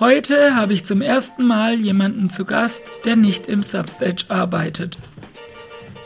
[0.00, 4.96] Heute habe ich zum ersten Mal jemanden zu Gast, der nicht im Substage arbeitet.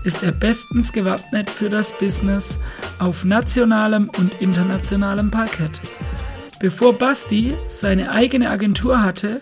[0.05, 2.61] ist er bestens gewappnet für das Business
[2.99, 5.81] auf nationalem und internationalem Parkett.
[6.61, 9.41] Bevor Basti seine eigene Agentur hatte,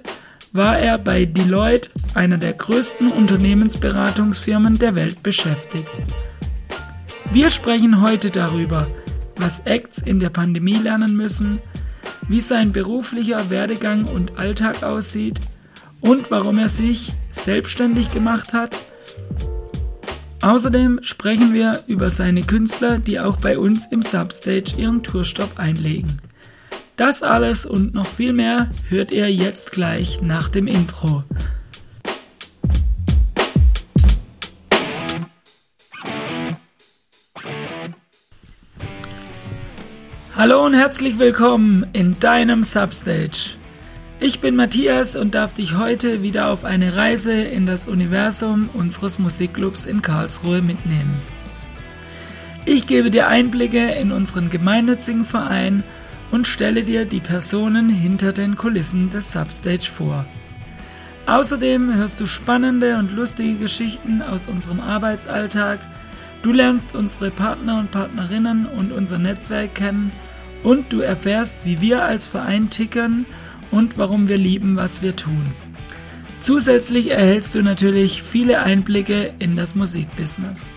[0.52, 5.88] war er bei Deloitte, einer der größten Unternehmensberatungsfirmen der Welt, beschäftigt.
[7.32, 8.88] Wir sprechen heute darüber,
[9.36, 11.60] was Acts in der Pandemie lernen müssen,
[12.28, 15.40] wie sein beruflicher Werdegang und Alltag aussieht
[16.00, 18.76] und warum er sich selbstständig gemacht hat
[20.42, 26.18] Außerdem sprechen wir über seine Künstler, die auch bei uns im Substage ihren Tourstopp einlegen.
[27.00, 31.24] Das alles und noch viel mehr hört ihr jetzt gleich nach dem Intro.
[40.36, 43.56] Hallo und herzlich willkommen in deinem Substage.
[44.20, 49.18] Ich bin Matthias und darf dich heute wieder auf eine Reise in das Universum unseres
[49.18, 51.22] Musikclubs in Karlsruhe mitnehmen.
[52.66, 55.82] Ich gebe dir Einblicke in unseren gemeinnützigen Verein
[56.30, 60.24] und stelle dir die Personen hinter den Kulissen des Substage vor.
[61.26, 65.80] Außerdem hörst du spannende und lustige Geschichten aus unserem Arbeitsalltag,
[66.42, 70.12] du lernst unsere Partner und Partnerinnen und unser Netzwerk kennen
[70.62, 73.26] und du erfährst, wie wir als Verein tickern
[73.70, 75.46] und warum wir lieben, was wir tun.
[76.40, 80.72] Zusätzlich erhältst du natürlich viele Einblicke in das Musikbusiness.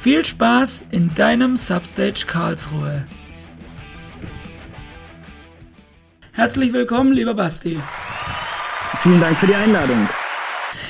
[0.00, 3.04] Viel Spaß in deinem Substage Karlsruhe.
[6.34, 7.78] Herzlich willkommen, lieber Basti.
[9.02, 10.08] Vielen Dank für die Einladung.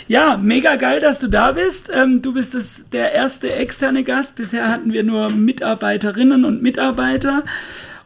[0.07, 1.91] Ja, mega geil, dass du da bist.
[1.93, 4.37] Ähm, du bist das, der erste externe Gast.
[4.37, 7.43] Bisher hatten wir nur Mitarbeiterinnen und Mitarbeiter.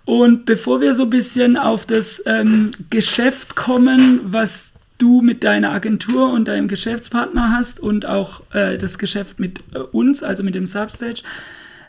[0.06, 5.72] Und bevor wir so ein bisschen auf das ähm, Geschäft kommen, was du mit deiner
[5.72, 10.54] Agentur und deinem Geschäftspartner hast und auch äh, das Geschäft mit äh, uns, also mit
[10.54, 11.20] dem Substage,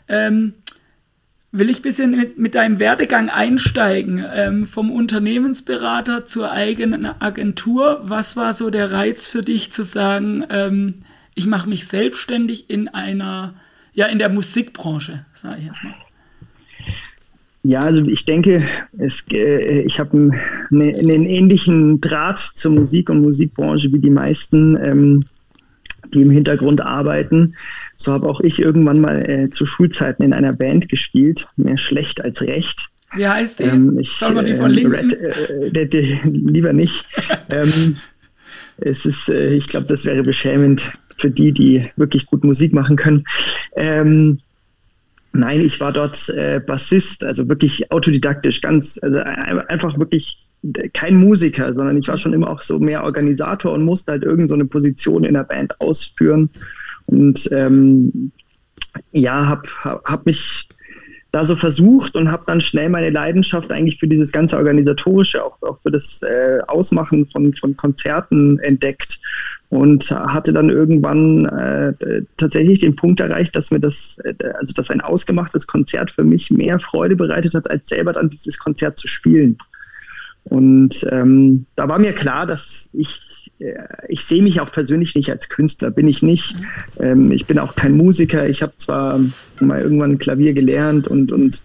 [0.08, 0.52] ähm,
[1.50, 4.24] will ich ein bisschen mit, mit deinem Werdegang einsteigen.
[4.34, 8.00] Ähm, vom Unternehmensberater zur eigenen Agentur.
[8.02, 10.94] Was war so der Reiz für dich zu sagen, ähm,
[11.34, 13.54] ich mache mich selbstständig in einer,
[13.94, 15.94] ja, in der Musikbranche, sage ich jetzt mal.
[17.62, 18.66] Ja, also ich denke,
[18.98, 20.34] es, äh, ich habe einen,
[20.70, 25.24] ne, einen, ähnlichen Draht zur Musik und Musikbranche wie die meisten, ähm,
[26.14, 27.54] die im Hintergrund arbeiten.
[27.98, 32.24] So habe auch ich irgendwann mal äh, zu Schulzeiten in einer Band gespielt, mehr schlecht
[32.24, 32.90] als recht.
[33.14, 33.64] Wie heißt die?
[33.64, 35.10] Ähm, ich, Soll man die verlinken?
[35.10, 35.32] Äh,
[35.64, 37.06] Red, äh, de, lieber nicht.
[37.50, 37.96] ähm,
[38.78, 42.96] es ist, äh, ich glaube, das wäre beschämend für die, die wirklich gut Musik machen
[42.96, 43.24] können.
[43.76, 44.38] Ähm,
[45.32, 50.48] Nein, ich war dort äh, Bassist, also wirklich autodidaktisch, ganz, also einfach wirklich
[50.94, 54.64] kein Musiker, sondern ich war schon immer auch so mehr Organisator und musste halt irgendeine
[54.64, 56.50] so Position in der Band ausführen.
[57.08, 58.32] Und ähm,
[59.12, 60.68] ja, habe hab, mich
[61.32, 65.60] da so versucht und habe dann schnell meine Leidenschaft eigentlich für dieses ganze Organisatorische, auch,
[65.62, 69.20] auch für das äh, Ausmachen von, von Konzerten entdeckt
[69.70, 74.90] und hatte dann irgendwann äh, tatsächlich den Punkt erreicht, dass mir das, äh, also dass
[74.90, 79.08] ein ausgemachtes Konzert für mich mehr Freude bereitet hat, als selber dann dieses Konzert zu
[79.08, 79.56] spielen.
[80.44, 83.74] Und ähm, da war mir klar, dass ich, äh,
[84.08, 86.56] ich sehe mich auch persönlich nicht als Künstler, bin ich nicht.
[86.98, 88.48] Ähm, ich bin auch kein Musiker.
[88.48, 89.20] Ich habe zwar
[89.60, 91.62] mal irgendwann Klavier gelernt und, und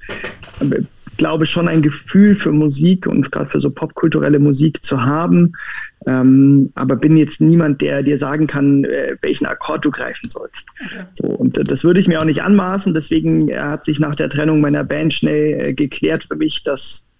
[0.59, 0.81] äh,
[1.17, 5.53] glaube schon ein Gefühl für Musik und gerade für so popkulturelle Musik zu haben.
[6.05, 10.67] Ähm, aber bin jetzt niemand, der dir sagen kann, äh, welchen Akkord du greifen sollst.
[10.85, 11.05] Okay.
[11.13, 12.93] So, und äh, das würde ich mir auch nicht anmaßen.
[12.93, 17.12] Deswegen äh, hat sich nach der Trennung meiner Band schnell äh, geklärt für mich, dass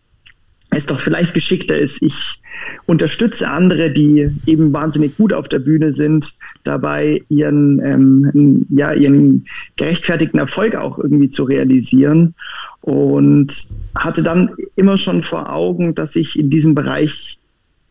[0.75, 2.41] es doch vielleicht geschickter ist, ich
[2.85, 9.45] unterstütze andere, die eben wahnsinnig gut auf der Bühne sind, dabei ihren, ähm, ja, ihren
[9.75, 12.35] gerechtfertigten Erfolg auch irgendwie zu realisieren.
[12.81, 17.39] Und hatte dann immer schon vor Augen, dass ich in diesem Bereich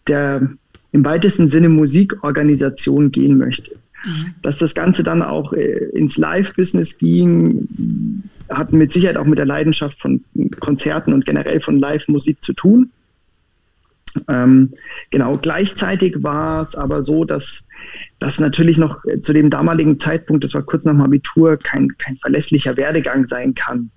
[0.07, 0.51] der
[0.93, 3.77] im weitesten Sinne Musikorganisation gehen möchte.
[4.05, 4.35] Mhm.
[4.43, 7.67] Dass das Ganze dann auch äh, ins Live-Business ging,
[8.53, 10.25] hat mit Sicherheit auch mit der Leidenschaft von
[10.61, 12.91] Konzerten und generell von Live-Musik zu tun.
[14.29, 14.75] Ähm,
[15.11, 17.67] genau, gleichzeitig war es aber so, dass
[18.19, 22.17] das natürlich noch zu dem damaligen Zeitpunkt, das war kurz nach dem Abitur, kein, kein
[22.17, 23.91] verlässlicher Werdegang sein kann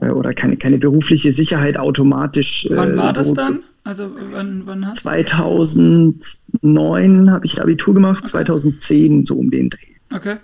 [0.00, 2.66] äh, oder keine, keine berufliche Sicherheit automatisch.
[2.66, 3.60] Äh, wann war das dann?
[3.84, 8.30] Also wann, wann hast 2009 habe ich Abitur gemacht, okay.
[8.30, 9.96] 2010 so um den Dreh.
[10.14, 10.36] Okay.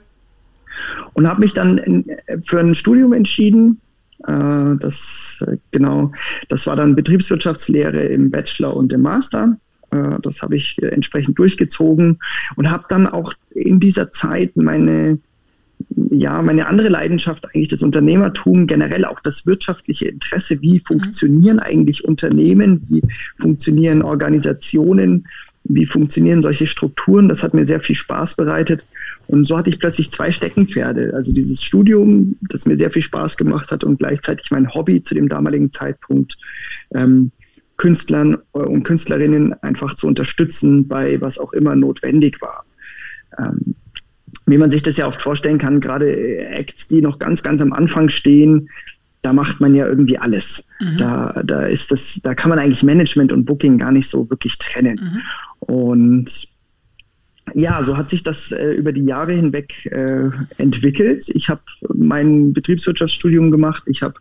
[1.14, 2.04] Und habe mich dann in,
[2.44, 3.80] für ein Studium entschieden.
[4.26, 6.12] Äh, das genau,
[6.48, 9.56] das war dann Betriebswirtschaftslehre im Bachelor und im Master.
[9.90, 12.18] Äh, das habe ich entsprechend durchgezogen
[12.56, 15.18] und habe dann auch in dieser Zeit meine
[16.10, 22.04] ja, meine andere Leidenschaft eigentlich das Unternehmertum, generell auch das wirtschaftliche Interesse, wie funktionieren eigentlich
[22.04, 23.02] Unternehmen, wie
[23.38, 25.26] funktionieren Organisationen,
[25.68, 28.86] wie funktionieren solche Strukturen, das hat mir sehr viel Spaß bereitet.
[29.26, 31.12] Und so hatte ich plötzlich zwei Steckenpferde.
[31.14, 35.14] Also dieses Studium, das mir sehr viel Spaß gemacht hat und gleichzeitig mein Hobby zu
[35.14, 36.38] dem damaligen Zeitpunkt,
[36.94, 37.30] ähm,
[37.76, 42.64] Künstlern und Künstlerinnen einfach zu unterstützen bei was auch immer notwendig war.
[43.38, 43.74] Ähm,
[44.46, 47.72] wie man sich das ja oft vorstellen kann, gerade Acts, die noch ganz, ganz am
[47.72, 48.70] Anfang stehen,
[49.22, 50.68] da macht man ja irgendwie alles.
[50.80, 50.96] Mhm.
[50.98, 54.58] Da, da ist das, da kann man eigentlich Management und Booking gar nicht so wirklich
[54.58, 55.00] trennen.
[55.00, 55.20] Mhm.
[55.60, 56.48] Und
[57.54, 61.28] ja, so hat sich das äh, über die Jahre hinweg äh, entwickelt.
[61.30, 61.62] Ich habe
[61.94, 63.84] mein Betriebswirtschaftsstudium gemacht.
[63.86, 64.14] Ich habe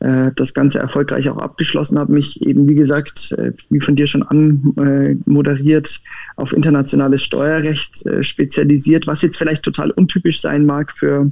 [0.00, 4.06] äh, das Ganze erfolgreich auch abgeschlossen habe, mich eben, wie gesagt, äh, wie von dir
[4.06, 6.00] schon anmoderiert,
[6.36, 11.30] auf internationales Steuerrecht äh, spezialisiert, was jetzt vielleicht total untypisch sein mag für,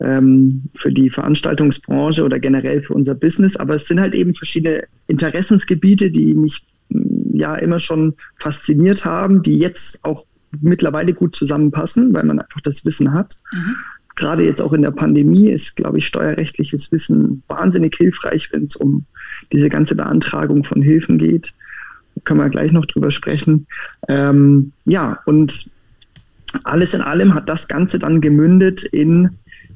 [0.00, 4.84] ähm, für die Veranstaltungsbranche oder generell für unser Business, aber es sind halt eben verschiedene
[5.06, 10.24] Interessensgebiete, die mich mm, ja immer schon fasziniert haben, die jetzt auch
[10.60, 13.36] mittlerweile gut zusammenpassen, weil man einfach das Wissen hat.
[13.52, 13.76] Mhm
[14.16, 18.76] gerade jetzt auch in der Pandemie ist, glaube ich, steuerrechtliches Wissen wahnsinnig hilfreich, wenn es
[18.76, 19.04] um
[19.52, 21.52] diese ganze Beantragung von Hilfen geht.
[22.14, 23.66] Da können wir gleich noch drüber sprechen.
[24.08, 25.70] Ähm, ja, und
[26.64, 29.30] alles in allem hat das Ganze dann gemündet in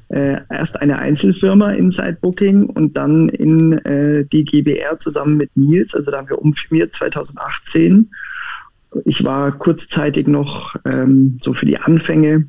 [0.09, 5.93] äh, erst eine Einzelfirma Inside Booking und dann in äh, die GBR zusammen mit Nils.
[5.95, 8.09] Also da haben wir umfirmiert 2018.
[9.05, 12.47] Ich war kurzzeitig noch ähm, so für die Anfänge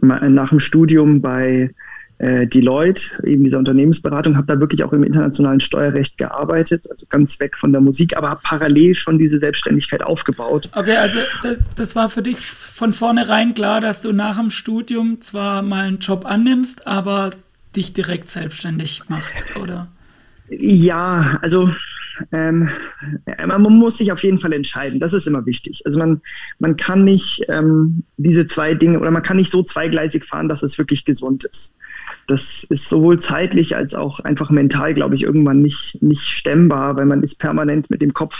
[0.00, 1.74] nach dem Studium bei
[2.18, 7.38] äh, Deloitte, eben dieser Unternehmensberatung, habe da wirklich auch im internationalen Steuerrecht gearbeitet, also ganz
[7.40, 10.68] weg von der Musik, aber habe parallel schon diese Selbstständigkeit aufgebaut.
[10.74, 15.20] Okay, also das, das, war für dich von vornherein klar, dass du nach dem Studium
[15.20, 17.30] zwar mal einen Job annimmst, aber
[17.76, 19.88] dich direkt selbstständig machst, oder?
[20.48, 21.70] Ja, also
[22.32, 22.68] ähm,
[23.46, 24.98] man muss sich auf jeden Fall entscheiden.
[24.98, 25.82] Das ist immer wichtig.
[25.84, 26.20] Also man,
[26.58, 30.64] man kann nicht ähm, diese zwei Dinge oder man kann nicht so zweigleisig fahren, dass
[30.64, 31.77] es wirklich gesund ist.
[32.28, 37.06] Das ist sowohl zeitlich als auch einfach mental, glaube ich, irgendwann nicht, nicht stemmbar, weil
[37.06, 38.36] man ist permanent mit dem Kopf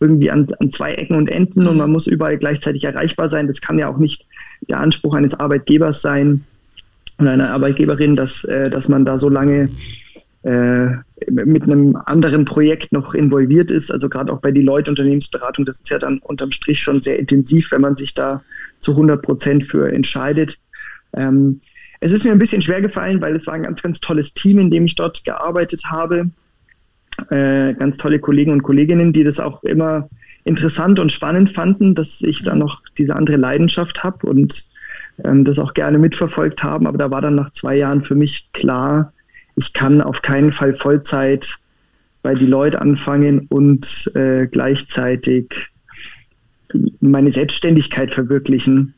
[0.00, 3.46] irgendwie an, an zwei Ecken und Enden und man muss überall gleichzeitig erreichbar sein.
[3.46, 4.26] Das kann ja auch nicht
[4.68, 6.44] der Anspruch eines Arbeitgebers sein
[7.20, 9.70] oder einer Arbeitgeberin, dass, äh, dass man da so lange
[10.42, 10.88] äh,
[11.30, 13.92] mit einem anderen Projekt noch involviert ist.
[13.92, 17.20] Also gerade auch bei die Leute Unternehmensberatung, das ist ja dann unterm Strich schon sehr
[17.20, 18.42] intensiv, wenn man sich da
[18.80, 20.58] zu 100 Prozent für entscheidet.
[21.14, 21.60] Ähm,
[22.02, 24.58] es ist mir ein bisschen schwer gefallen, weil es war ein ganz, ganz tolles Team,
[24.58, 26.30] in dem ich dort gearbeitet habe.
[27.30, 30.08] Äh, ganz tolle Kollegen und Kolleginnen, die das auch immer
[30.42, 34.66] interessant und spannend fanden, dass ich da noch diese andere Leidenschaft habe und
[35.24, 36.88] ähm, das auch gerne mitverfolgt haben.
[36.88, 39.12] Aber da war dann nach zwei Jahren für mich klar,
[39.54, 41.56] ich kann auf keinen Fall Vollzeit
[42.22, 45.54] bei Deloitte anfangen und äh, gleichzeitig
[46.98, 48.94] meine Selbstständigkeit verwirklichen.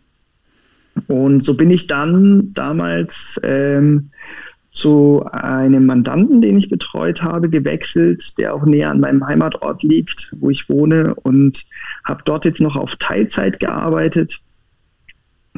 [1.08, 4.10] Und so bin ich dann damals ähm,
[4.70, 10.34] zu einem Mandanten, den ich betreut habe, gewechselt, der auch näher an meinem Heimatort liegt,
[10.40, 11.64] wo ich wohne und
[12.04, 14.40] habe dort jetzt noch auf Teilzeit gearbeitet.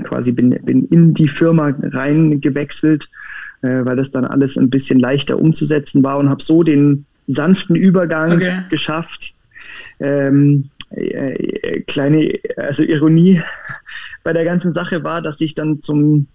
[0.02, 3.09] Quasi bin, bin in die Firma rein gewechselt
[3.62, 7.76] äh, weil das dann alles ein bisschen leichter umzusetzen war und habe so den sanften
[7.76, 8.62] Übergang okay.
[8.71, 9.35] geschafft.
[9.99, 13.43] Ähm, äh, äh, kleine, also Ironie
[14.26, 16.26] bei der ganzen Sache war, dass ich dann zum,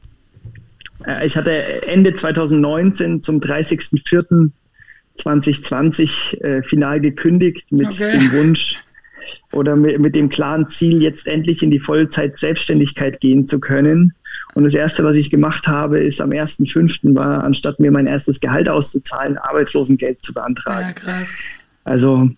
[1.06, 8.18] äh, ich hatte Ende 2019 zum 30.04.2020 äh, final gekündigt mit okay.
[8.18, 8.80] dem Wunsch,
[9.52, 14.14] oder mit, mit dem klaren Ziel, jetzt endlich in die Vollzeit-Selbstständigkeit gehen zu können.
[14.54, 17.14] Und das Erste, was ich gemacht habe, ist am 1.5.
[17.14, 20.88] war, anstatt mir mein erstes Gehalt auszuzahlen, Arbeitslosengeld zu beantragen.
[20.88, 21.30] Ja, krass.
[21.84, 22.30] Also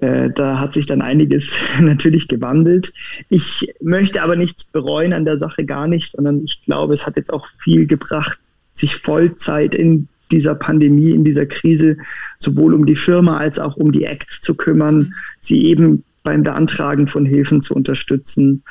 [0.00, 2.92] äh, da hat sich dann einiges natürlich gewandelt.
[3.28, 7.16] Ich möchte aber nichts bereuen an der Sache gar nicht, sondern ich glaube, es hat
[7.16, 8.38] jetzt auch viel gebracht,
[8.72, 11.98] sich Vollzeit in dieser Pandemie, in dieser Krise
[12.38, 17.06] sowohl um die Firma als auch um die Acts zu kümmern, sie eben beim Beantragen
[17.06, 18.62] von Hilfen zu unterstützen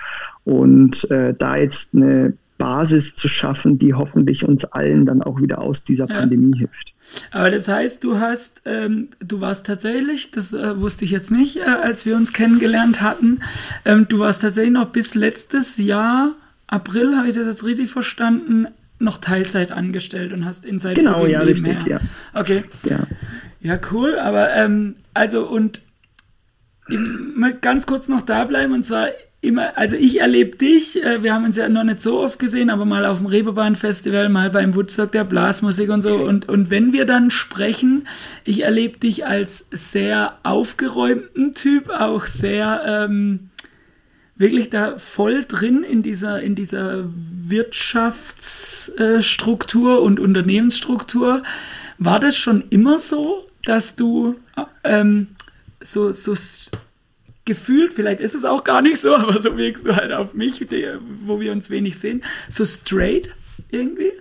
[0.43, 5.61] und äh, da jetzt eine Basis zu schaffen, die hoffentlich uns allen dann auch wieder
[5.61, 6.19] aus dieser ja.
[6.19, 6.93] Pandemie hilft.
[7.31, 11.57] Aber das heißt, du hast, ähm, du warst tatsächlich, das äh, wusste ich jetzt nicht,
[11.57, 13.41] äh, als wir uns kennengelernt hatten,
[13.85, 16.33] ähm, du warst tatsächlich noch bis letztes Jahr,
[16.67, 18.67] April, habe ich das jetzt richtig verstanden,
[18.99, 21.99] noch Teilzeit angestellt und hast Inside Genau, ja, richtig, ja.
[22.33, 22.63] Okay.
[22.83, 22.99] Ja.
[23.59, 25.81] Ja, cool, aber ähm, also und
[26.89, 26.99] ich
[27.35, 29.09] möchte ganz kurz noch da bleiben und zwar
[29.41, 32.69] immer, also ich erlebe dich, äh, wir haben uns ja noch nicht so oft gesehen,
[32.69, 36.13] aber mal auf dem Reeperbahn-Festival, mal beim Woodstock der Blasmusik und so.
[36.15, 38.07] Und, und wenn wir dann sprechen,
[38.45, 43.49] ich erlebe dich als sehr aufgeräumten Typ, auch sehr ähm,
[44.35, 51.43] wirklich da voll drin in dieser, in dieser Wirtschaftsstruktur und Unternehmensstruktur.
[51.97, 54.35] War das schon immer so, dass du
[54.83, 55.27] ähm,
[55.83, 56.35] so, so
[57.51, 60.65] gefühlt, vielleicht ist es auch gar nicht so, aber so wirkst du halt auf mich,
[61.25, 63.29] wo wir uns wenig sehen, so straight
[63.71, 64.11] irgendwie?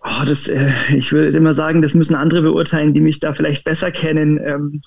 [0.00, 3.64] Oh, das, äh, ich würde immer sagen, das müssen andere beurteilen, die mich da vielleicht
[3.64, 4.38] besser kennen.
[4.44, 4.82] Ähm,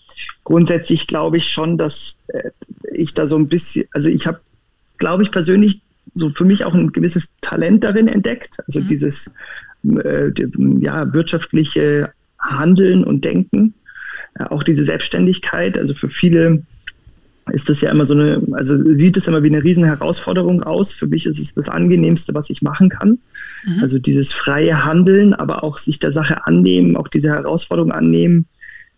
[0.46, 2.52] grundsätzlich glaube ich schon, dass äh,
[2.94, 4.40] ich da so ein bisschen, also ich habe,
[5.00, 5.82] glaube ich persönlich,
[6.14, 8.58] so für mich auch ein gewisses Talent darin entdeckt.
[8.66, 8.88] Also mhm.
[8.88, 9.32] dieses
[9.84, 10.32] äh,
[10.80, 13.74] ja, wirtschaftliche Handeln und Denken,
[14.36, 15.78] äh, auch diese Selbstständigkeit.
[15.78, 16.64] Also für viele
[17.54, 20.94] ist das ja immer so eine, also sieht es immer wie eine riesen Herausforderung aus.
[20.94, 23.20] Für mich ist es das angenehmste, was ich machen kann.
[23.66, 23.80] Mhm.
[23.82, 28.46] Also dieses freie Handeln, aber auch sich der Sache annehmen, auch diese Herausforderung annehmen.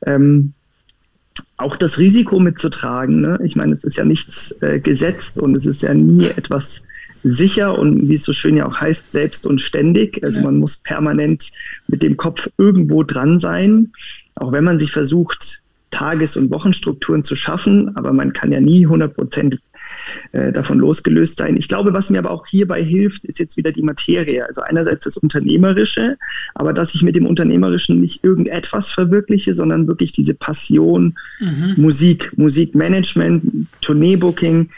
[0.06, 0.54] Ähm,
[1.58, 3.22] auch das Risiko mitzutragen.
[3.22, 3.40] Ne?
[3.44, 6.84] Ich meine, es ist ja nichts äh, gesetzt und es ist ja nie etwas
[7.24, 10.24] sicher und wie es so schön ja auch heißt, selbst und ständig.
[10.24, 10.46] Also ja.
[10.46, 11.52] man muss permanent
[11.88, 13.94] mit dem Kopf irgendwo dran sein,
[14.36, 15.63] auch wenn man sich versucht,
[15.94, 19.60] Tages- und Wochenstrukturen zu schaffen, aber man kann ja nie 100 Prozent
[20.32, 21.56] äh, davon losgelöst sein.
[21.56, 24.46] Ich glaube, was mir aber auch hierbei hilft, ist jetzt wieder die Materie.
[24.46, 26.18] Also einerseits das Unternehmerische,
[26.56, 31.74] aber dass ich mit dem Unternehmerischen nicht irgendetwas verwirkliche, sondern wirklich diese Passion, mhm.
[31.78, 34.70] Musik, Musikmanagement, Tourneebooking,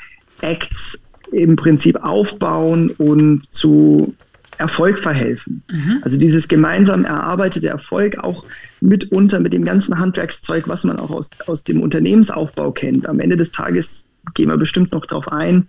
[0.41, 4.13] Acts im Prinzip aufbauen und zu
[4.57, 5.63] Erfolg verhelfen.
[5.72, 6.00] Mhm.
[6.01, 8.43] Also dieses gemeinsam erarbeitete Erfolg auch
[8.88, 13.08] mitunter mit dem ganzen Handwerkszeug, was man auch aus, aus dem Unternehmensaufbau kennt.
[13.08, 15.68] Am Ende des Tages gehen wir bestimmt noch darauf ein,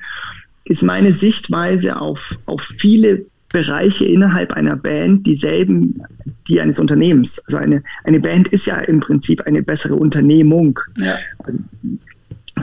[0.64, 6.02] ist meine Sichtweise auf, auf viele Bereiche innerhalb einer Band dieselben,
[6.49, 7.38] die eines Unternehmens.
[7.46, 10.78] Also eine, eine Band ist ja im Prinzip eine bessere Unternehmung.
[10.99, 11.16] Ja.
[11.38, 11.61] Also,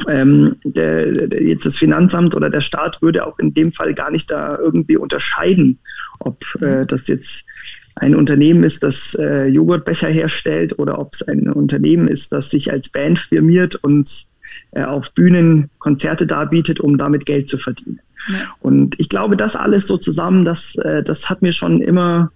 [0.10, 4.12] ähm, der, der, jetzt das Finanzamt oder der Staat würde auch in dem Fall gar
[4.12, 5.80] nicht da irgendwie unterscheiden,
[6.20, 7.46] ob äh, das jetzt
[7.96, 12.72] ein Unternehmen ist, das äh, Joghurtbecher herstellt oder ob es ein Unternehmen ist, das sich
[12.72, 14.26] als Band firmiert und
[14.72, 18.00] äh, auf Bühnen Konzerte darbietet, um damit Geld zu verdienen.
[18.30, 18.56] Ja.
[18.62, 22.32] Und ich glaube, das alles so zusammen, das, äh, das hat mir schon immer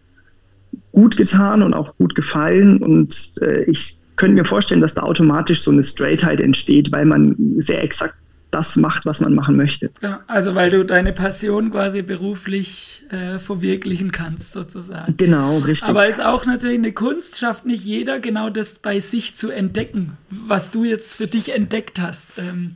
[0.91, 2.77] gut getan und auch gut gefallen.
[2.83, 7.35] Und äh, ich könnte mir vorstellen, dass da automatisch so eine Straightheit entsteht, weil man
[7.57, 8.15] sehr exakt
[8.57, 9.91] das macht, was man machen möchte.
[10.01, 15.15] Ja, also weil du deine Passion quasi beruflich äh, verwirklichen kannst, sozusagen.
[15.17, 15.87] Genau, richtig.
[15.87, 19.51] Aber es ist auch natürlich eine Kunst, schafft nicht jeder, genau das bei sich zu
[19.51, 22.31] entdecken, was du jetzt für dich entdeckt hast.
[22.37, 22.75] Ähm,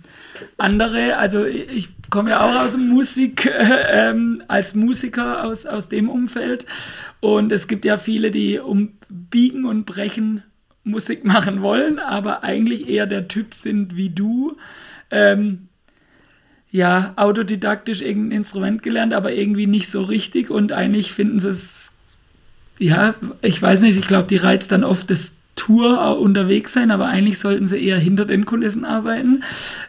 [0.58, 3.50] andere, also ich komme ja auch aus dem Musik, äh,
[4.10, 6.66] ähm, als Musiker aus, aus dem Umfeld.
[7.20, 10.44] Und es gibt ja viele, die um Biegen und Brechen
[10.84, 14.58] Musik machen wollen, aber eigentlich eher der Typ sind wie du,
[15.12, 15.68] ähm,
[16.72, 21.92] ja, autodidaktisch irgendein Instrument gelernt, aber irgendwie nicht so richtig und eigentlich finden sie es,
[22.80, 27.08] ja, ich weiß nicht, ich glaube, die reizt dann oft das Tour unterwegs sein, aber
[27.08, 29.44] eigentlich sollten sie eher hinter den Kulissen arbeiten.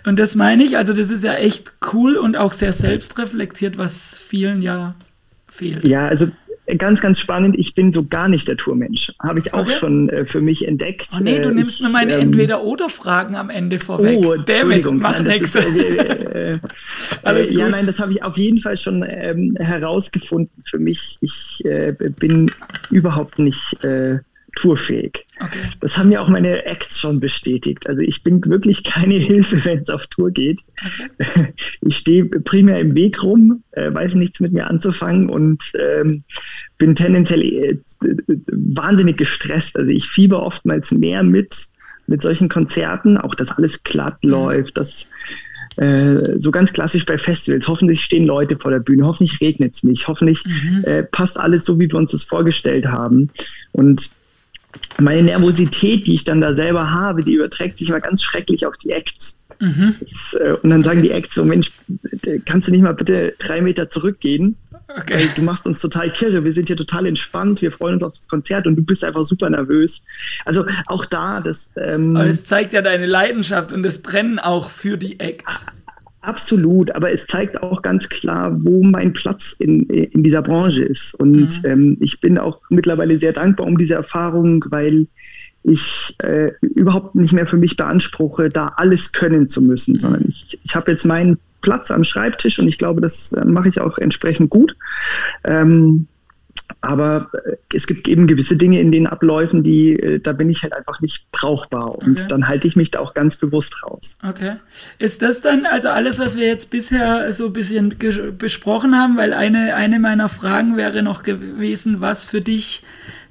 [0.04, 4.14] Und das meine ich, also das ist ja echt cool und auch sehr selbstreflektiert, was
[4.18, 4.96] vielen ja
[5.48, 5.86] fehlt.
[5.86, 6.28] Ja, also
[6.78, 7.58] ganz, ganz spannend.
[7.58, 9.12] Ich bin so gar nicht der Tourmensch.
[9.20, 9.72] Habe ich auch okay.
[9.78, 11.08] schon äh, für mich entdeckt.
[11.14, 14.20] Oh nee, du äh, nimmst ich, mir meine ähm, Entweder-Oder-Fragen am Ende vorweg.
[14.24, 15.00] Oh, Entschuldigung.
[15.00, 15.54] David, mach nichts.
[15.54, 16.58] Äh, äh,
[17.22, 17.58] Alles gut.
[17.58, 21.18] Ja, nein, das habe ich auf jeden Fall schon ähm, herausgefunden für mich.
[21.20, 22.50] Ich äh, bin
[22.90, 23.76] überhaupt nicht
[24.56, 25.26] tourfähig.
[25.40, 25.58] Okay.
[25.80, 27.88] Das haben ja auch meine Acts schon bestätigt.
[27.88, 30.60] Also ich bin wirklich keine Hilfe, wenn es auf Tour geht.
[31.18, 31.54] Okay.
[31.82, 36.24] Ich stehe primär im Weg rum, äh, weiß nichts mit mir anzufangen und ähm,
[36.78, 37.78] bin tendenziell äh,
[38.52, 39.76] wahnsinnig gestresst.
[39.76, 41.68] Also ich fieber oftmals mehr mit
[42.06, 44.30] mit solchen Konzerten, auch dass alles glatt mhm.
[44.30, 45.08] läuft, dass
[45.76, 47.66] äh, so ganz klassisch bei Festivals.
[47.68, 50.84] Hoffentlich stehen Leute vor der Bühne, hoffentlich regnet es nicht, hoffentlich mhm.
[50.84, 53.30] äh, passt alles so, wie wir uns das vorgestellt haben.
[53.72, 54.10] Und
[54.98, 58.76] meine Nervosität, die ich dann da selber habe, die überträgt sich mal ganz schrecklich auf
[58.76, 59.38] die Acts.
[59.60, 59.94] Mhm.
[60.00, 61.72] Das, äh, und dann sagen die Acts so, Mensch,
[62.46, 64.56] kannst du nicht mal bitte drei Meter zurückgehen?
[64.88, 65.14] Okay.
[65.14, 68.12] Weil du machst uns total kirre, wir sind hier total entspannt, wir freuen uns auf
[68.12, 70.02] das Konzert und du bist einfach super nervös.
[70.44, 71.74] Also auch da, das.
[71.78, 75.64] Ähm, aber es zeigt ja deine Leidenschaft und das Brennen auch für die Acts.
[76.22, 81.14] Absolut, aber es zeigt auch ganz klar, wo mein Platz in, in dieser Branche ist.
[81.14, 81.70] Und mhm.
[81.70, 85.08] ähm, ich bin auch mittlerweile sehr dankbar um diese Erfahrung, weil
[85.64, 90.58] ich äh, überhaupt nicht mehr für mich beanspruche, da alles können zu müssen, sondern ich,
[90.62, 93.98] ich habe jetzt meinen Platz am Schreibtisch und ich glaube, das äh, mache ich auch
[93.98, 94.76] entsprechend gut.
[95.42, 96.06] Ähm,
[96.80, 100.62] aber äh, es gibt eben gewisse Dinge in den Abläufen, die, äh, da bin ich
[100.62, 101.96] halt einfach nicht brauchbar.
[101.96, 102.28] Und okay.
[102.28, 104.16] dann halte ich mich da auch ganz bewusst raus.
[104.26, 104.56] Okay.
[104.98, 107.94] Ist das dann also alles, was wir jetzt bisher so ein bisschen
[108.38, 109.16] besprochen haben?
[109.16, 112.82] Weil eine, eine meiner Fragen wäre noch gewesen, was für dich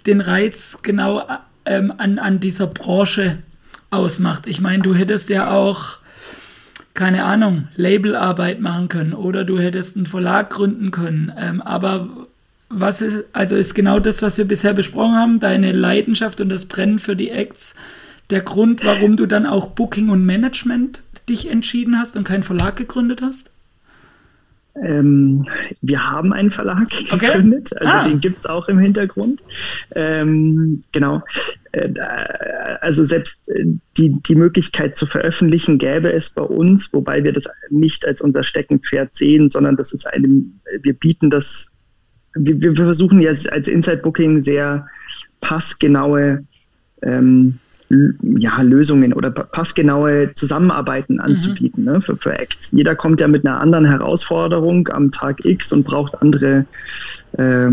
[0.06, 1.24] den Reiz genau
[1.66, 3.40] ähm, an, an dieser Branche
[3.90, 4.48] ausmacht.
[4.48, 5.98] Ich meine, du hättest ja auch
[6.94, 11.32] keine Ahnung, Labelarbeit machen können oder du hättest einen Verlag gründen können.
[11.38, 12.28] Ähm, aber
[12.74, 16.66] was ist, also ist genau das, was wir bisher besprochen haben, deine Leidenschaft und das
[16.66, 17.76] Brennen für die Acts,
[18.30, 22.78] der Grund, warum du dann auch Booking und Management dich entschieden hast und keinen Verlag
[22.78, 23.52] gegründet hast?
[24.82, 25.46] Ähm,
[25.82, 27.28] wir haben einen Verlag okay.
[27.28, 28.08] gegründet, also ah.
[28.08, 29.44] den gibt es auch im Hintergrund.
[29.96, 31.22] Ähm, genau.
[31.74, 31.90] Äh,
[32.80, 33.66] also selbst äh,
[33.98, 38.44] die, die Möglichkeit zu veröffentlichen gäbe es bei uns, wobei wir das nicht als unser
[38.44, 41.74] Steckenpferd sehen, sondern das ist einem, wir bieten das,
[42.36, 44.88] wir, wir versuchen jetzt als Inside Booking sehr
[45.42, 46.44] passgenaue
[47.02, 47.60] ähm,
[48.38, 51.22] ja, Lösungen oder passgenaue Zusammenarbeiten mhm.
[51.22, 51.92] anzubieten mhm.
[51.92, 52.72] ne, für, für Acts.
[52.72, 56.66] Jeder kommt ja mit einer anderen Herausforderung am Tag X und braucht andere,
[57.38, 57.70] äh,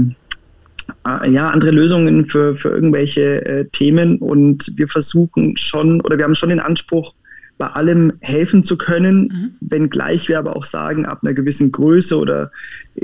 [1.29, 4.19] ja, andere Lösungen für, für irgendwelche äh, Themen.
[4.19, 7.15] Und wir versuchen schon, oder wir haben schon den Anspruch,
[7.59, 9.51] bei allem helfen zu können, mhm.
[9.61, 12.51] wenngleich wir aber auch sagen, ab einer gewissen Größe oder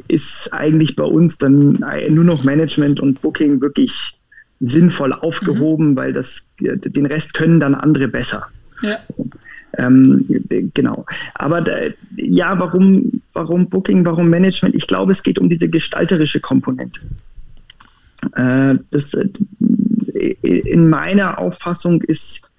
[0.09, 4.15] ist eigentlich bei uns dann nur noch Management und Booking wirklich
[4.61, 5.97] sinnvoll aufgehoben, mhm.
[5.97, 8.47] weil das, den Rest können dann andere besser.
[8.83, 8.99] Ja.
[9.77, 10.25] Ähm,
[10.73, 11.05] genau.
[11.35, 11.75] Aber da,
[12.17, 14.75] ja, warum, warum Booking, warum Management?
[14.75, 17.01] Ich glaube, es geht um diese gestalterische Komponente.
[18.37, 19.29] Äh, das, äh,
[20.43, 22.51] in meiner Auffassung ist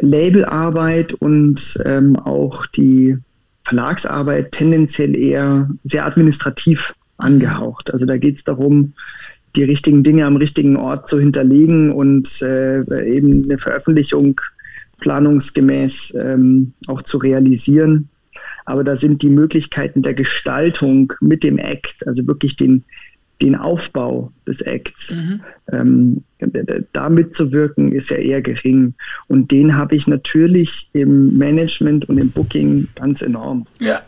[0.00, 3.16] Labelarbeit und ähm, auch die
[3.64, 7.92] Verlagsarbeit tendenziell eher sehr administrativ angehaucht.
[7.92, 8.94] Also da geht es darum,
[9.56, 12.80] die richtigen Dinge am richtigen Ort zu hinterlegen und äh,
[13.12, 14.40] eben eine Veröffentlichung
[15.00, 18.08] planungsgemäß ähm, auch zu realisieren.
[18.64, 22.84] Aber da sind die Möglichkeiten der Gestaltung mit dem Act, also wirklich den,
[23.40, 25.40] den Aufbau des Acts, mhm.
[25.72, 26.24] ähm,
[26.92, 28.94] da mitzuwirken, ist ja eher gering.
[29.28, 33.66] Und den habe ich natürlich im Management und im Booking ganz enorm.
[33.78, 34.02] Ja,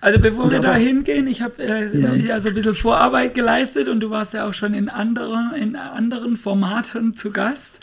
[0.00, 2.14] also bevor wir da hingehen, ich habe äh, ja.
[2.14, 2.40] ja.
[2.40, 6.36] so ein bisschen Vorarbeit geleistet und du warst ja auch schon in anderen, in anderen
[6.36, 7.80] Formaten zu Gast.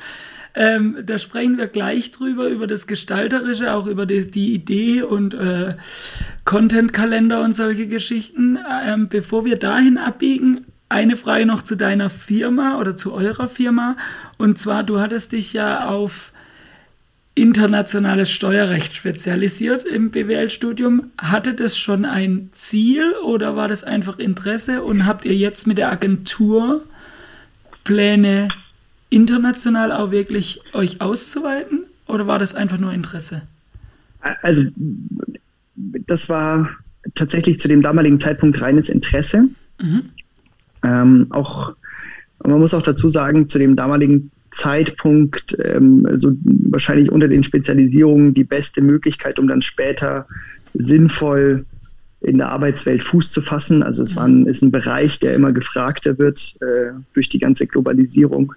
[0.56, 5.34] Ähm, da sprechen wir gleich drüber, über das Gestalterische, auch über die, die Idee und
[5.34, 5.74] äh,
[6.46, 8.60] Content-Kalender und solche Geschichten.
[8.86, 13.98] Ähm, bevor wir dahin abbiegen, eine Frage noch zu deiner Firma oder zu eurer Firma.
[14.38, 16.32] Und zwar, du hattest dich ja auf
[17.36, 21.12] internationales Steuerrecht spezialisiert im BWL-Studium.
[21.18, 24.84] Hatte das schon ein Ziel oder war das einfach Interesse?
[24.84, 26.84] Und habt ihr jetzt mit der Agentur
[27.84, 28.48] Pläne,
[29.10, 31.86] international auch wirklich euch auszuweiten?
[32.08, 33.42] Oder war das einfach nur Interesse?
[34.42, 34.64] Also,
[35.76, 36.70] das war
[37.16, 39.50] tatsächlich zu dem damaligen Zeitpunkt reines Interesse.
[39.82, 40.10] Mhm.
[40.84, 41.76] Ähm, auch,
[42.44, 48.34] man muss auch dazu sagen, zu dem damaligen Zeitpunkt, ähm, also wahrscheinlich unter den Spezialisierungen
[48.34, 50.28] die beste Möglichkeit, um dann später
[50.74, 51.66] sinnvoll
[52.22, 53.84] in der Arbeitswelt Fuß zu fassen.
[53.84, 57.68] Also es war ein, ist ein Bereich, der immer gefragter wird äh, durch die ganze
[57.68, 58.54] Globalisierung.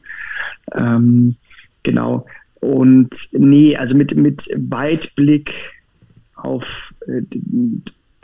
[0.74, 1.36] Ähm,
[1.82, 2.26] genau.
[2.60, 5.52] Und nee, also mit, mit Weitblick
[6.34, 7.22] auf äh,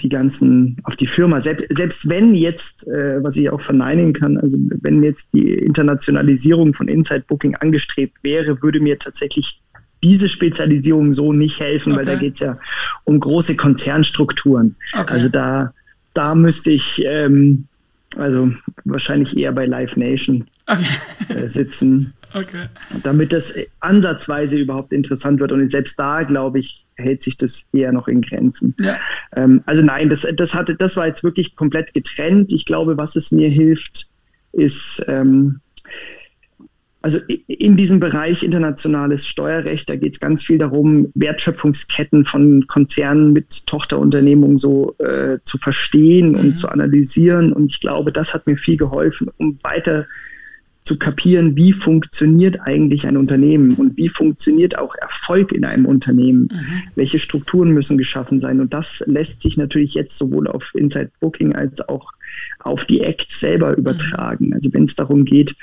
[0.01, 1.41] die ganzen, auf die Firma.
[1.41, 6.75] Selbst, selbst wenn jetzt, äh, was ich auch verneinen kann, also wenn jetzt die Internationalisierung
[6.75, 9.63] von Inside Booking angestrebt wäre, würde mir tatsächlich
[10.03, 11.99] diese Spezialisierung so nicht helfen, okay.
[11.99, 12.59] weil da geht es ja
[13.05, 14.75] um große Konzernstrukturen.
[14.95, 15.13] Okay.
[15.13, 15.73] Also da,
[16.15, 17.69] da müsste ich ähm,
[18.17, 18.53] also
[18.85, 20.85] wahrscheinlich eher bei Live Nation okay.
[21.29, 22.13] äh, sitzen.
[22.35, 22.67] Okay.
[23.03, 25.53] Damit das ansatzweise überhaupt interessant wird.
[25.53, 28.75] Und selbst da, glaube ich, hält sich das eher noch in Grenzen.
[28.81, 28.99] Ja.
[29.37, 32.53] Ähm, also nein, das, das, hatte, das war jetzt wirklich komplett getrennt.
[32.53, 34.09] Ich glaube, was es mir hilft,
[34.53, 35.61] ist, ähm,
[37.03, 37.19] also
[37.49, 43.67] in diesem Bereich internationales Steuerrecht, da geht es ganz viel darum, Wertschöpfungsketten von Konzernen mit
[43.67, 46.39] Tochterunternehmungen so äh, zu verstehen mhm.
[46.39, 47.53] und zu analysieren.
[47.53, 50.07] Und ich glaube, das hat mir viel geholfen, um weiter
[50.83, 56.49] zu kapieren, wie funktioniert eigentlich ein Unternehmen und wie funktioniert auch Erfolg in einem Unternehmen.
[56.53, 56.83] Mhm.
[56.97, 58.61] Welche Strukturen müssen geschaffen sein?
[58.61, 62.13] Und das lässt sich natürlich jetzt sowohl auf Inside Booking als auch
[62.61, 64.49] auf die Acts selber übertragen.
[64.49, 64.53] Mhm.
[64.55, 65.55] Also wenn es darum geht,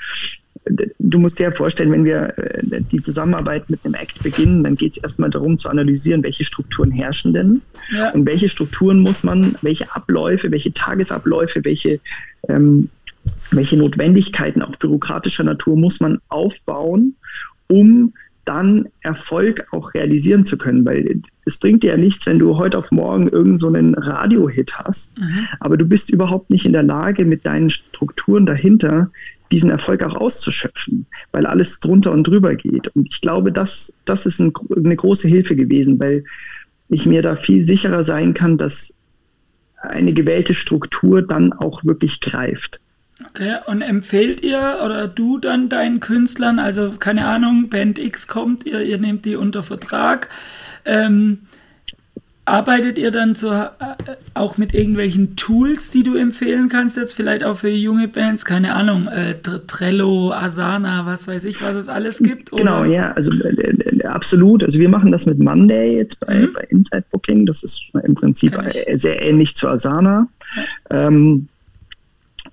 [0.98, 4.76] du musst dir ja vorstellen, wenn wir äh, die Zusammenarbeit mit einem Act beginnen, dann
[4.76, 8.10] geht es erstmal darum zu analysieren, welche Strukturen herrschen denn ja.
[8.10, 12.00] und welche Strukturen muss man, welche Abläufe, welche Tagesabläufe, welche,
[12.48, 12.88] ähm,
[13.50, 17.16] welche Notwendigkeiten auch bürokratischer Natur muss man aufbauen,
[17.68, 18.12] um
[18.44, 20.84] dann Erfolg auch realisieren zu können.
[20.84, 24.78] Weil es bringt dir ja nichts, wenn du heute auf morgen irgendeinen so einen Radio-Hit
[24.78, 25.46] hast, mhm.
[25.60, 29.10] aber du bist überhaupt nicht in der Lage, mit deinen Strukturen dahinter
[29.50, 32.88] diesen Erfolg auch auszuschöpfen, weil alles drunter und drüber geht.
[32.88, 36.24] Und ich glaube, das, das ist ein, eine große Hilfe gewesen, weil
[36.88, 39.00] ich mir da viel sicherer sein kann, dass
[39.80, 42.80] eine gewählte Struktur dann auch wirklich greift.
[43.28, 48.66] Okay, und empfehlt ihr oder du dann deinen Künstlern, also keine Ahnung, Band X kommt,
[48.66, 50.28] ihr, ihr nehmt die unter Vertrag,
[50.84, 51.40] ähm,
[52.50, 53.68] Arbeitet ihr dann so äh,
[54.34, 58.44] auch mit irgendwelchen Tools, die du empfehlen kannst, jetzt vielleicht auch für junge Bands?
[58.44, 59.36] Keine Ahnung, äh,
[59.68, 62.52] Trello, Asana, was weiß ich, was es alles gibt?
[62.52, 62.62] Oder?
[62.62, 64.64] Genau, ja, also äh, äh, absolut.
[64.64, 66.52] Also wir machen das mit Monday jetzt bei, mhm.
[66.52, 67.46] bei Inside Booking.
[67.46, 68.58] Das ist im Prinzip
[68.94, 70.26] sehr ähnlich zu Asana.
[70.90, 71.06] Ja.
[71.06, 71.46] Ähm,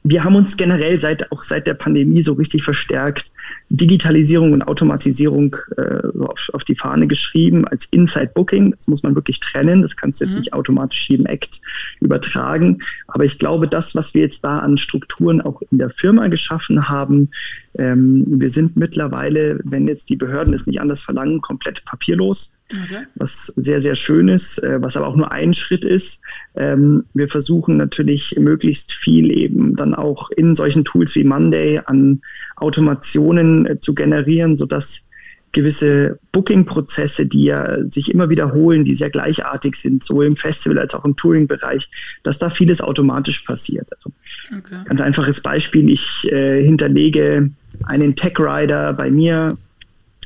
[0.03, 3.31] wir haben uns generell seit auch seit der Pandemie so richtig verstärkt
[3.69, 8.71] Digitalisierung und Automatisierung äh, auf, auf, die Fahne geschrieben als Inside Booking.
[8.71, 9.81] Das muss man wirklich trennen.
[9.81, 10.39] Das kannst du jetzt mhm.
[10.39, 11.61] nicht automatisch jedem Act
[11.99, 12.79] übertragen.
[13.07, 16.87] Aber ich glaube, das, was wir jetzt da an Strukturen auch in der Firma geschaffen
[16.87, 17.29] haben,
[17.77, 22.59] ähm, wir sind mittlerweile, wenn jetzt die Behörden es nicht anders verlangen, komplett papierlos.
[22.69, 23.05] Okay.
[23.15, 26.21] Was sehr, sehr schön ist, äh, was aber auch nur ein Schritt ist.
[26.55, 32.21] Ähm, wir versuchen natürlich möglichst viel eben dann auch in solchen Tools wie Monday an
[32.57, 35.06] Automationen äh, zu generieren, sodass
[35.51, 40.93] gewisse Booking-Prozesse, die ja sich immer wiederholen, die sehr gleichartig sind, sowohl im Festival als
[40.93, 41.89] auch im Touring-Bereich,
[42.23, 43.89] dass da vieles automatisch passiert.
[43.95, 44.11] Also
[44.57, 44.83] okay.
[44.85, 47.49] Ganz einfaches Beispiel, ich äh, hinterlege
[47.83, 49.57] einen Tech-Rider bei mir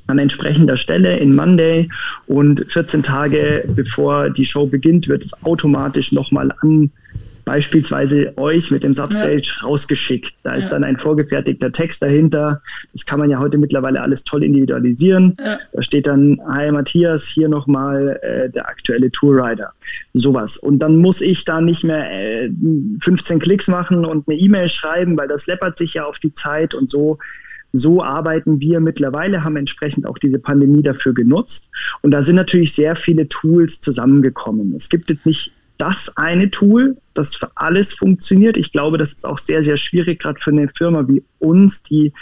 [0.08, 1.90] an entsprechender Stelle in Monday
[2.28, 6.92] und 14 Tage bevor die Show beginnt, wird es automatisch nochmal an
[7.52, 9.68] beispielsweise euch mit dem Substage ja.
[9.68, 10.38] rausgeschickt.
[10.44, 12.62] Da ist dann ein vorgefertigter Text dahinter.
[12.94, 15.36] Das kann man ja heute mittlerweile alles toll individualisieren.
[15.38, 15.60] Ja.
[15.74, 19.74] Da steht dann, hi Matthias, hier nochmal äh, der aktuelle Tourrider.
[20.14, 20.56] Sowas.
[20.56, 22.50] Und dann muss ich da nicht mehr äh,
[23.02, 26.74] 15 Klicks machen und eine E-Mail schreiben, weil das läppert sich ja auf die Zeit
[26.74, 27.18] und so
[27.74, 31.72] so arbeiten wir mittlerweile, haben entsprechend auch diese Pandemie dafür genutzt.
[32.02, 34.74] Und da sind natürlich sehr viele Tools zusammengekommen.
[34.76, 38.56] Es gibt jetzt nicht das eine Tool, das für alles funktioniert.
[38.56, 42.14] Ich glaube, das ist auch sehr, sehr schwierig, gerade für eine Firma wie uns, die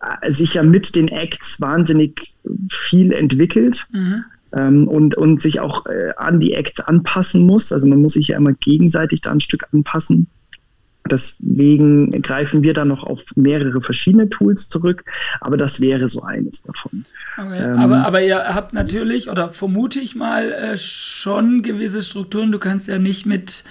[0.00, 2.34] äh, sich ja mit den Acts wahnsinnig
[2.70, 3.86] viel entwickelt.
[3.92, 4.24] Mhm.
[4.52, 7.72] Ähm, und, und sich auch äh, an die Acts anpassen muss.
[7.72, 10.28] Also man muss sich ja immer gegenseitig da ein Stück anpassen.
[11.06, 15.04] Deswegen greifen wir dann noch auf mehrere verschiedene Tools zurück,
[15.40, 17.04] aber das wäre so eines davon.
[17.38, 17.62] Okay.
[17.62, 22.50] Ähm, aber, aber ihr habt natürlich, oder vermute ich mal, äh, schon gewisse Strukturen.
[22.50, 23.64] Du kannst ja nicht mit,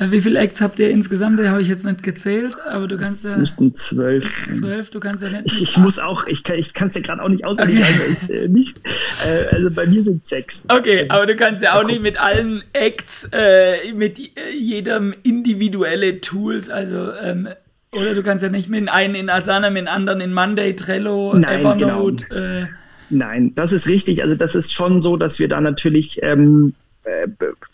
[0.00, 1.38] wie viele Acts habt ihr insgesamt?
[1.38, 3.36] Die habe ich jetzt nicht gezählt, aber du kannst ja.
[3.36, 4.28] müssten zwölf.
[4.50, 5.46] Zwölf, du kannst ja nicht.
[5.46, 8.12] Ich, ich muss auch, ich kann es ja gerade auch nicht auswendig okay.
[8.12, 8.80] ist, äh, nicht,
[9.26, 10.64] äh, also bei mir sind es sechs.
[10.68, 16.20] Okay, aber du kannst ja auch nicht mit allen Acts, äh, mit äh, jedem individuelle
[16.20, 17.48] Tools, also ähm,
[17.92, 21.60] oder du kannst ja nicht mit einen in Asana, mit anderen in Monday, Trello, Nein,
[21.60, 22.24] Evernote.
[22.28, 22.66] Genau.
[23.10, 24.22] Nein, das ist richtig.
[24.22, 26.83] Also das ist schon so, dass wir da natürlich ähm, äh,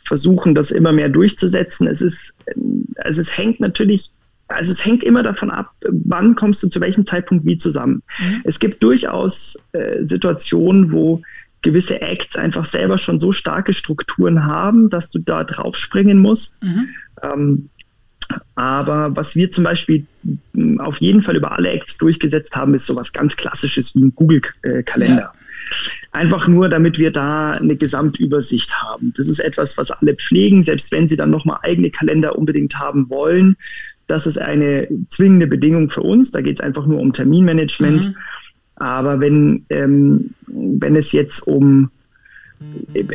[0.04, 1.86] versuchen, das immer mehr durchzusetzen.
[1.86, 2.34] Es ist,
[2.96, 4.10] also es hängt natürlich,
[4.48, 8.02] also es hängt immer davon ab, wann kommst du zu welchem Zeitpunkt wie zusammen.
[8.18, 8.42] Mhm.
[8.44, 11.22] Es gibt durchaus äh, Situationen, wo
[11.62, 16.62] gewisse Acts einfach selber schon so starke Strukturen haben, dass du da drauf springen musst.
[16.64, 16.88] Mhm.
[17.22, 17.68] Ähm,
[18.54, 20.06] aber was wir zum Beispiel
[20.78, 25.32] auf jeden Fall über alle Acts durchgesetzt haben, ist sowas ganz Klassisches wie ein Google-Kalender.
[26.12, 29.12] Einfach nur, damit wir da eine Gesamtübersicht haben.
[29.16, 33.08] Das ist etwas, was alle pflegen, selbst wenn sie dann nochmal eigene Kalender unbedingt haben
[33.10, 33.56] wollen.
[34.06, 36.32] Das ist eine zwingende Bedingung für uns.
[36.32, 38.08] Da geht es einfach nur um Terminmanagement.
[38.08, 38.16] Mhm.
[38.76, 41.90] Aber wenn, ähm, wenn es jetzt um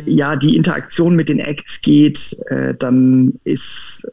[0.06, 4.10] ja, die Interaktion mit den Acts geht, äh, dann ist,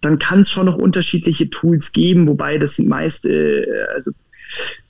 [0.00, 4.12] dann kann es schon noch unterschiedliche Tools geben, wobei das meiste, äh, also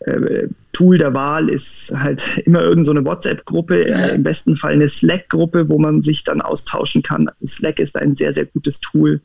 [0.00, 4.06] äh, Tool der Wahl ist halt immer irgendeine so WhatsApp-Gruppe, ja.
[4.06, 7.28] äh, im besten Fall eine Slack-Gruppe, wo man sich dann austauschen kann.
[7.28, 9.20] Also Slack ist ein sehr, sehr gutes Tool.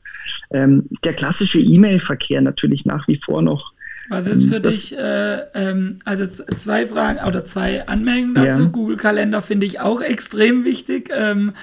[0.52, 3.74] Ähm, der klassische E-Mail-Verkehr natürlich nach wie vor noch
[4.10, 8.62] was ist für das, dich, äh, ähm, also zwei Fragen oder zwei Anmerkungen dazu.
[8.62, 8.68] Ja.
[8.70, 11.10] Google Kalender finde ich auch extrem wichtig.
[11.14, 11.54] Ähm,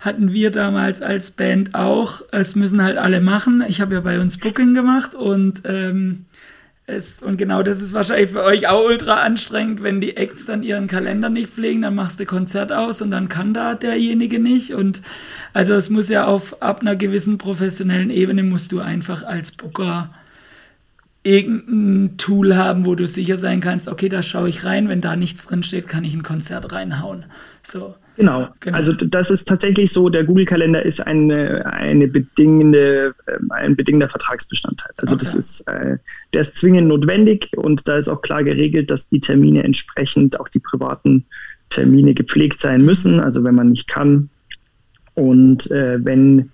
[0.00, 2.22] hatten wir damals als Band auch.
[2.32, 3.64] Es müssen halt alle machen.
[3.68, 6.26] Ich habe ja bei uns Booking gemacht und ähm,
[6.86, 10.62] es, und genau das ist wahrscheinlich für euch auch ultra anstrengend, wenn die Acts dann
[10.62, 14.74] ihren Kalender nicht pflegen, dann machst du Konzert aus und dann kann da derjenige nicht.
[14.74, 15.00] Und
[15.54, 20.10] also es muss ja auf ab einer gewissen professionellen Ebene musst du einfach als Booker
[21.22, 25.16] irgendein Tool haben, wo du sicher sein kannst, okay, da schaue ich rein, wenn da
[25.16, 27.24] nichts drin steht, kann ich ein Konzert reinhauen.
[27.62, 27.94] So.
[28.16, 28.48] Genau.
[28.60, 28.76] genau.
[28.76, 34.92] Also das ist tatsächlich so, der Google-Kalender ist eine, eine bedingende, ähm, ein bedingender Vertragsbestandteil.
[34.98, 35.24] Also okay.
[35.24, 35.98] das ist, äh,
[36.32, 40.48] der ist zwingend notwendig und da ist auch klar geregelt, dass die Termine entsprechend, auch
[40.48, 41.24] die privaten
[41.70, 43.20] Termine gepflegt sein müssen.
[43.20, 44.30] Also wenn man nicht kann
[45.14, 46.50] und äh, wenn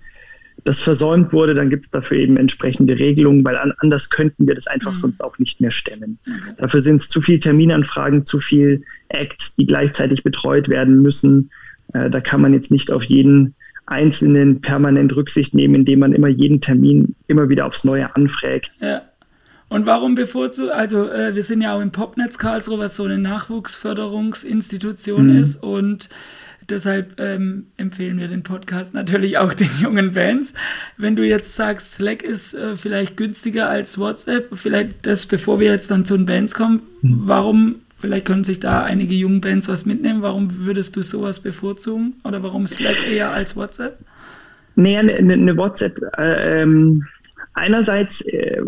[0.63, 4.55] das versäumt wurde, dann gibt es dafür eben entsprechende Regelungen, weil an, anders könnten wir
[4.55, 4.95] das einfach mhm.
[4.95, 6.19] sonst auch nicht mehr stemmen.
[6.25, 6.53] Okay.
[6.57, 11.49] Dafür sind es zu viele Terminanfragen, zu viel Acts, die gleichzeitig betreut werden müssen.
[11.93, 13.55] Äh, da kann man jetzt nicht auf jeden
[13.87, 18.71] einzelnen permanent Rücksicht nehmen, indem man immer jeden Termin immer wieder aufs Neue anfragt.
[18.79, 19.01] Ja.
[19.67, 23.17] Und warum bevorzugt, also äh, wir sind ja auch im Popnetz Karlsruhe, was so eine
[23.17, 25.37] Nachwuchsförderungsinstitution mhm.
[25.37, 26.09] ist und
[26.71, 30.53] Deshalb ähm, empfehlen wir den Podcast natürlich auch den jungen Bands.
[30.97, 35.71] Wenn du jetzt sagst, Slack ist äh, vielleicht günstiger als WhatsApp, vielleicht das, bevor wir
[35.71, 37.21] jetzt dann zu den Bands kommen, mhm.
[37.25, 42.13] warum, vielleicht können sich da einige jungen Bands was mitnehmen, warum würdest du sowas bevorzugen?
[42.23, 43.99] Oder warum Slack eher als WhatsApp?
[44.75, 47.05] Nee, eine, eine WhatsApp, äh, ähm,
[47.53, 48.61] einerseits äh,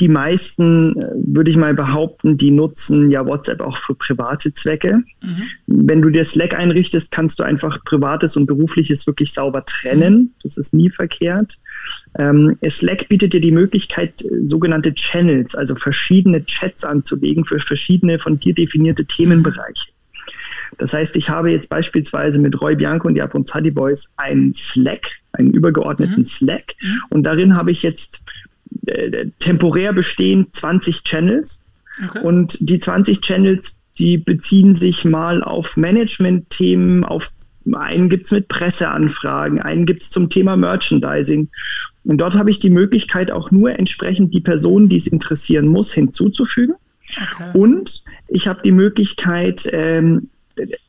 [0.00, 5.02] die meisten, äh, würde ich mal behaupten, die nutzen ja WhatsApp auch für private Zwecke.
[5.22, 5.42] Mhm.
[5.66, 10.14] Wenn du dir Slack einrichtest, kannst du einfach Privates und Berufliches wirklich sauber trennen.
[10.14, 10.30] Mhm.
[10.42, 11.58] Das ist nie verkehrt.
[12.18, 18.18] Ähm, Slack bietet dir die Möglichkeit, äh, sogenannte Channels, also verschiedene Chats anzulegen für verschiedene
[18.18, 19.92] von dir definierte Themenbereiche.
[20.78, 25.10] Das heißt, ich habe jetzt beispielsweise mit Roy Bianco und die Abronzadi Boys einen Slack,
[25.32, 26.24] einen übergeordneten mhm.
[26.24, 26.74] Slack.
[26.80, 27.02] Mhm.
[27.10, 28.22] Und darin habe ich jetzt
[28.86, 31.62] äh, temporär bestehen 20 Channels.
[32.04, 32.20] Okay.
[32.20, 37.30] Und die 20 Channels, die beziehen sich mal auf Management-Themen, auf
[37.74, 41.48] einen gibt es mit Presseanfragen, einen gibt es zum Thema Merchandising.
[42.04, 45.92] Und dort habe ich die Möglichkeit, auch nur entsprechend die Personen, die es interessieren muss,
[45.92, 46.74] hinzuzufügen.
[47.16, 47.50] Okay.
[47.56, 50.28] Und ich habe die Möglichkeit, ähm,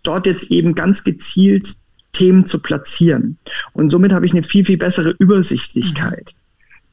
[0.02, 1.76] dort jetzt eben ganz gezielt
[2.14, 3.38] Themen zu platzieren.
[3.74, 6.34] Und somit habe ich eine viel, viel bessere Übersichtlichkeit.
[6.34, 6.43] Mhm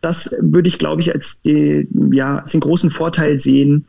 [0.01, 3.87] das würde ich, glaube ich, als, die, ja, als den großen Vorteil sehen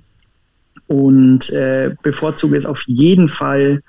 [0.88, 3.82] und äh, bevorzuge es auf jeden Fall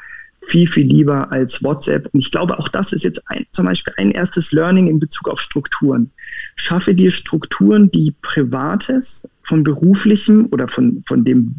[0.46, 2.08] viel, viel lieber als WhatsApp.
[2.12, 5.28] Und ich glaube, auch das ist jetzt ein, zum Beispiel ein erstes Learning in Bezug
[5.28, 6.10] auf Strukturen.
[6.56, 11.56] Schaffe dir Strukturen, die Privates von beruflichem oder von, von dem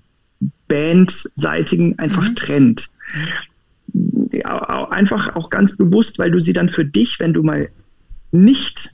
[0.68, 2.36] Bandseitigen einfach mhm.
[2.36, 2.90] trennt.
[4.32, 7.70] Ja, einfach auch ganz bewusst, weil du sie dann für dich, wenn du mal
[8.32, 8.94] nicht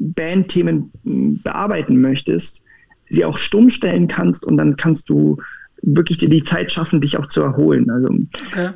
[0.00, 2.64] Bandthemen hm, bearbeiten möchtest,
[3.08, 5.36] sie auch stumm stellen kannst und dann kannst du
[5.82, 7.88] wirklich dir die Zeit schaffen, dich auch zu erholen.
[7.90, 8.08] Also
[8.48, 8.70] okay.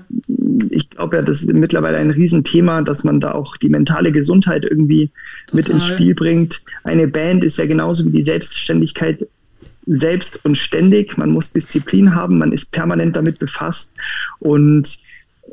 [0.70, 4.64] ich glaube ja, das ist mittlerweile ein Riesenthema, dass man da auch die mentale Gesundheit
[4.64, 5.10] irgendwie
[5.46, 5.56] Total.
[5.56, 6.62] mit ins Spiel bringt.
[6.82, 9.26] Eine Band ist ja genauso wie die Selbstständigkeit
[9.86, 11.18] selbst und ständig.
[11.18, 13.94] Man muss Disziplin haben, man ist permanent damit befasst
[14.38, 14.98] und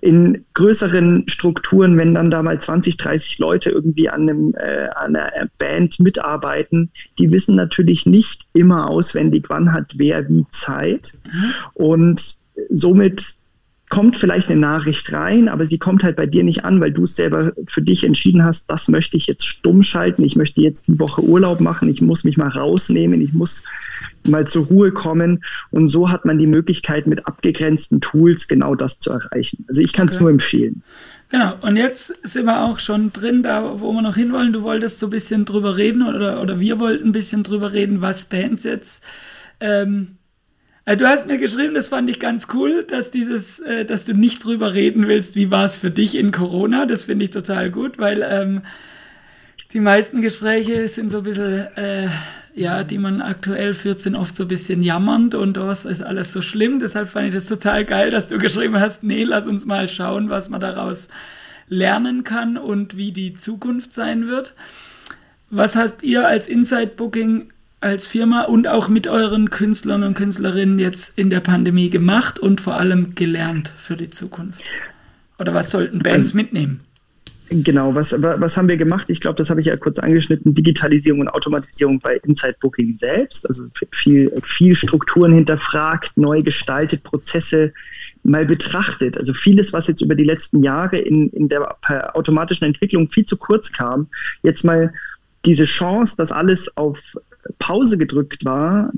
[0.02, 5.16] in größeren Strukturen, wenn dann da mal 20, 30 Leute irgendwie an, einem, äh, an
[5.16, 11.14] einer Band mitarbeiten, die wissen natürlich nicht immer auswendig, wann hat wer wie Zeit.
[11.74, 12.38] Und
[12.70, 13.36] somit
[13.92, 17.04] kommt vielleicht eine Nachricht rein, aber sie kommt halt bei dir nicht an, weil du
[17.04, 20.88] es selber für dich entschieden hast, das möchte ich jetzt stumm schalten, ich möchte jetzt
[20.88, 23.64] die Woche Urlaub machen, ich muss mich mal rausnehmen, ich muss
[24.26, 25.44] mal zur Ruhe kommen.
[25.72, 29.66] Und so hat man die Möglichkeit, mit abgegrenzten Tools genau das zu erreichen.
[29.68, 30.24] Also ich kann es okay.
[30.24, 30.84] nur empfehlen.
[31.30, 34.54] Genau, und jetzt sind wir auch schon drin, da wo wir noch hinwollen.
[34.54, 38.00] Du wolltest so ein bisschen drüber reden oder, oder wir wollten ein bisschen drüber reden,
[38.00, 39.04] was Bands jetzt.
[39.60, 40.21] Ähm, äh,
[40.96, 44.44] du hast mir geschrieben, das fand ich ganz cool, dass dieses, äh, dass du nicht
[44.44, 46.86] drüber reden willst, wie war es für dich in Corona.
[46.86, 48.62] Das finde ich total gut, weil ähm,
[49.74, 52.08] die meisten Gespräche sind so ein bisschen, äh,
[52.54, 56.32] ja, die man aktuell führt, sind oft so ein bisschen jammernd und das ist alles
[56.32, 56.80] so schlimm.
[56.80, 60.30] Deshalb fand ich das total geil, dass du geschrieben hast, nee, lass uns mal schauen,
[60.30, 61.10] was man daraus
[61.70, 64.56] lernen kann und wie die Zukunft sein wird.
[65.50, 70.80] Was habt ihr als Inside Booking als Firma und auch mit euren Künstlern und Künstlerinnen
[70.80, 74.62] jetzt in der Pandemie gemacht und vor allem gelernt für die Zukunft?
[75.40, 76.84] Oder was sollten Bands also, mitnehmen?
[77.50, 79.10] Genau, was, was haben wir gemacht?
[79.10, 80.54] Ich glaube, das habe ich ja kurz angeschnitten.
[80.54, 83.46] Digitalisierung und Automatisierung bei Inside Booking selbst.
[83.46, 87.74] Also viel, viel Strukturen hinterfragt, neu gestaltet, Prozesse
[88.24, 89.18] mal betrachtet.
[89.18, 91.76] Also vieles, was jetzt über die letzten Jahre in, in der
[92.16, 94.08] automatischen Entwicklung viel zu kurz kam,
[94.44, 94.94] jetzt mal
[95.44, 97.18] diese Chance, dass alles auf
[97.60, 98.92] Pause gedrückt war,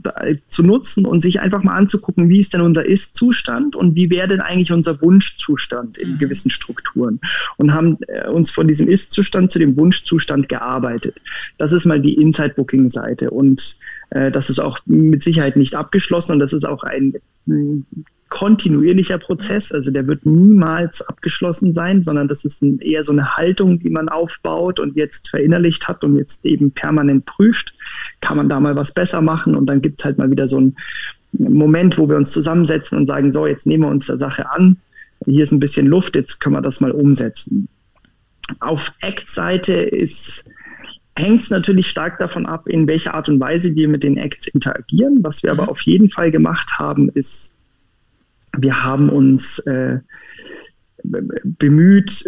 [0.49, 4.27] zu nutzen und sich einfach mal anzugucken, wie ist denn unser Ist-Zustand und wie wäre
[4.27, 6.17] denn eigentlich unser Wunschzustand in mhm.
[6.17, 7.19] gewissen Strukturen
[7.57, 11.21] und haben äh, uns von diesem Ist-Zustand zu dem Wunschzustand gearbeitet.
[11.57, 13.77] Das ist mal die Inside-Booking-Seite und
[14.09, 17.15] äh, das ist auch mit Sicherheit nicht abgeschlossen und das ist auch ein
[18.33, 23.37] kontinuierlicher Prozess, also der wird niemals abgeschlossen sein, sondern das ist ein, eher so eine
[23.37, 27.75] Haltung, die man aufbaut und jetzt verinnerlicht hat und jetzt eben permanent prüft,
[28.21, 30.57] kann man da mal was besser machen und dann gibt es halt mal wieder so
[30.57, 30.75] einen
[31.37, 34.77] Moment, wo wir uns zusammensetzen und sagen, so, jetzt nehmen wir uns der Sache an,
[35.25, 37.67] hier ist ein bisschen Luft, jetzt können wir das mal umsetzen.
[38.61, 40.49] Auf Act-Seite ist
[41.15, 44.47] hängt es natürlich stark davon ab, in welcher Art und Weise wir mit den Acts
[44.47, 45.19] interagieren.
[45.21, 45.69] Was wir aber mhm.
[45.69, 47.52] auf jeden Fall gemacht haben, ist
[48.57, 49.99] wir haben uns äh,
[51.03, 52.23] bemüht,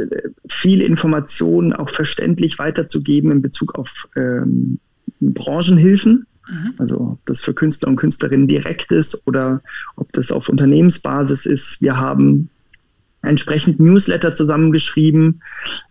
[0.49, 4.79] viele Informationen auch verständlich weiterzugeben in Bezug auf ähm,
[5.21, 6.25] Branchenhilfen.
[6.49, 6.73] Mhm.
[6.77, 9.61] Also ob das für Künstler und Künstlerinnen direkt ist oder
[9.95, 11.81] ob das auf Unternehmensbasis ist.
[11.81, 12.49] Wir haben
[13.21, 15.41] entsprechend Newsletter zusammengeschrieben,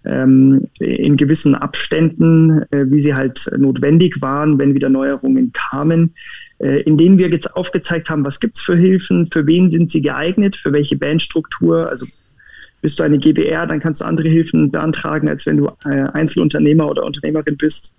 [0.05, 6.15] ähm, in gewissen Abständen, äh, wie sie halt notwendig waren, wenn wieder Neuerungen kamen,
[6.59, 10.03] in denen wir jetzt aufgezeigt haben, was gibt es für Hilfen, für wen sind sie
[10.03, 11.89] geeignet, für welche Bandstruktur.
[11.89, 12.07] Also
[12.81, 16.89] bist du eine GBR, dann kannst du andere Hilfen beantragen, als wenn du äh, Einzelunternehmer
[16.89, 17.95] oder Unternehmerin bist.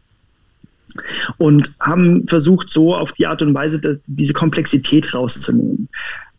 [1.38, 5.89] Und haben versucht, so auf die Art und Weise diese Komplexität rauszunehmen.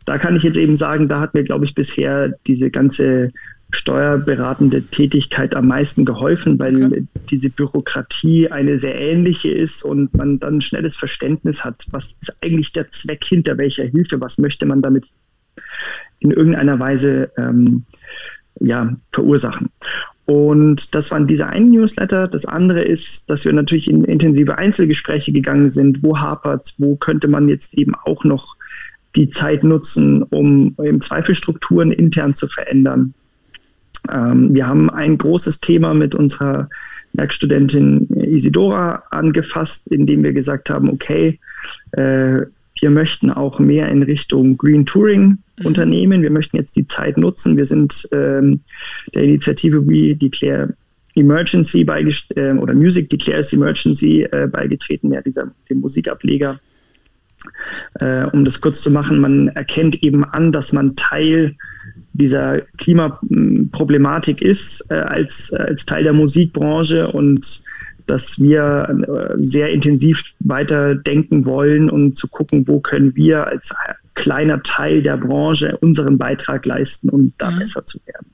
[0.07, 3.33] Da kann ich jetzt eben sagen, da hat mir, glaube ich, bisher diese ganze
[3.71, 7.07] steuerberatende Tätigkeit am meisten geholfen, weil okay.
[7.31, 12.37] diese Bürokratie eine sehr ähnliche ist und man dann ein schnelles Verständnis hat, was ist
[12.43, 15.07] eigentlich der Zweck hinter welcher Hilfe, was möchte man damit
[16.21, 17.85] in irgendeiner Weise ähm,
[18.61, 19.71] ja, verursachen.
[20.27, 22.27] Und das waren diese einen Newsletter.
[22.27, 26.03] Das andere ist, dass wir natürlich in intensive Einzelgespräche gegangen sind.
[26.03, 28.57] Wo hapert Wo könnte man jetzt eben auch noch
[29.15, 33.15] die Zeit nutzen, um im Zweifel Strukturen intern zu verändern?
[34.13, 36.69] Ähm, wir haben ein großes Thema mit unserer
[37.13, 41.39] Werkstudentin Isidora angefasst, indem wir gesagt haben, okay,
[41.93, 42.41] äh,
[42.81, 45.67] wir möchten auch mehr in Richtung Green Touring mhm.
[45.67, 46.23] unternehmen.
[46.23, 47.57] Wir möchten jetzt die Zeit nutzen.
[47.57, 48.61] Wir sind ähm,
[49.15, 50.75] der Initiative We Declare
[51.15, 56.61] Emergency äh, oder Music Declares Emergency äh, beigetreten, ja, dieser dem Musikableger.
[58.01, 61.55] Äh, um das kurz zu machen, man erkennt eben an, dass man Teil
[62.17, 67.63] dieser Klimaproblematik ist äh, als, als Teil der Musikbranche und
[68.07, 73.75] dass wir äh, sehr intensiv weiter denken wollen und zu gucken, wo können wir als
[74.15, 77.59] kleiner Teil der Branche unseren Beitrag leisten, um da mhm.
[77.59, 78.27] besser zu werden.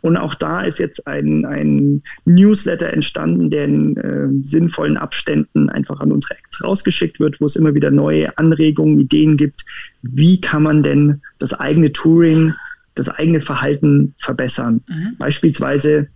[0.00, 6.00] Und auch da ist jetzt ein, ein Newsletter entstanden, der in äh, sinnvollen Abständen einfach
[6.00, 9.64] an unsere Acts rausgeschickt wird, wo es immer wieder neue Anregungen, Ideen gibt.
[10.02, 12.54] Wie kann man denn das eigene Touring
[12.98, 14.80] das eigene Verhalten verbessern.
[14.88, 15.16] Mhm.
[15.18, 16.08] Beispielsweise,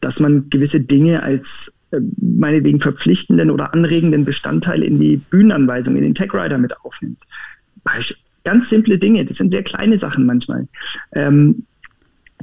[0.00, 6.02] dass man gewisse Dinge als äh, meinetwegen verpflichtenden oder anregenden Bestandteil in die Bühnenanweisung, in
[6.02, 7.22] den Tech Rider mit aufnimmt.
[8.44, 10.66] Ganz simple Dinge, das sind sehr kleine Sachen manchmal.
[11.12, 11.66] Ähm,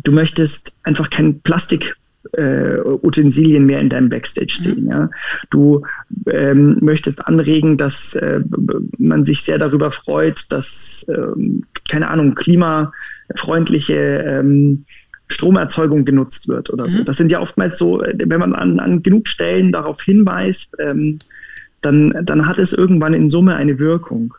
[0.03, 1.95] du möchtest einfach kein Plastik
[2.37, 4.63] äh, Utensilien mehr in deinem Backstage mhm.
[4.63, 4.87] sehen.
[4.87, 5.09] Ja?
[5.49, 5.83] Du
[6.29, 8.41] ähm, möchtest anregen, dass äh,
[8.97, 14.85] man sich sehr darüber freut, dass, ähm, keine Ahnung, klimafreundliche ähm,
[15.27, 16.99] Stromerzeugung genutzt wird oder so.
[16.99, 17.05] Mhm.
[17.05, 21.19] Das sind ja oftmals so, wenn man an, an genug Stellen darauf hinweist, ähm,
[21.81, 24.33] dann, dann hat es irgendwann in Summe eine Wirkung.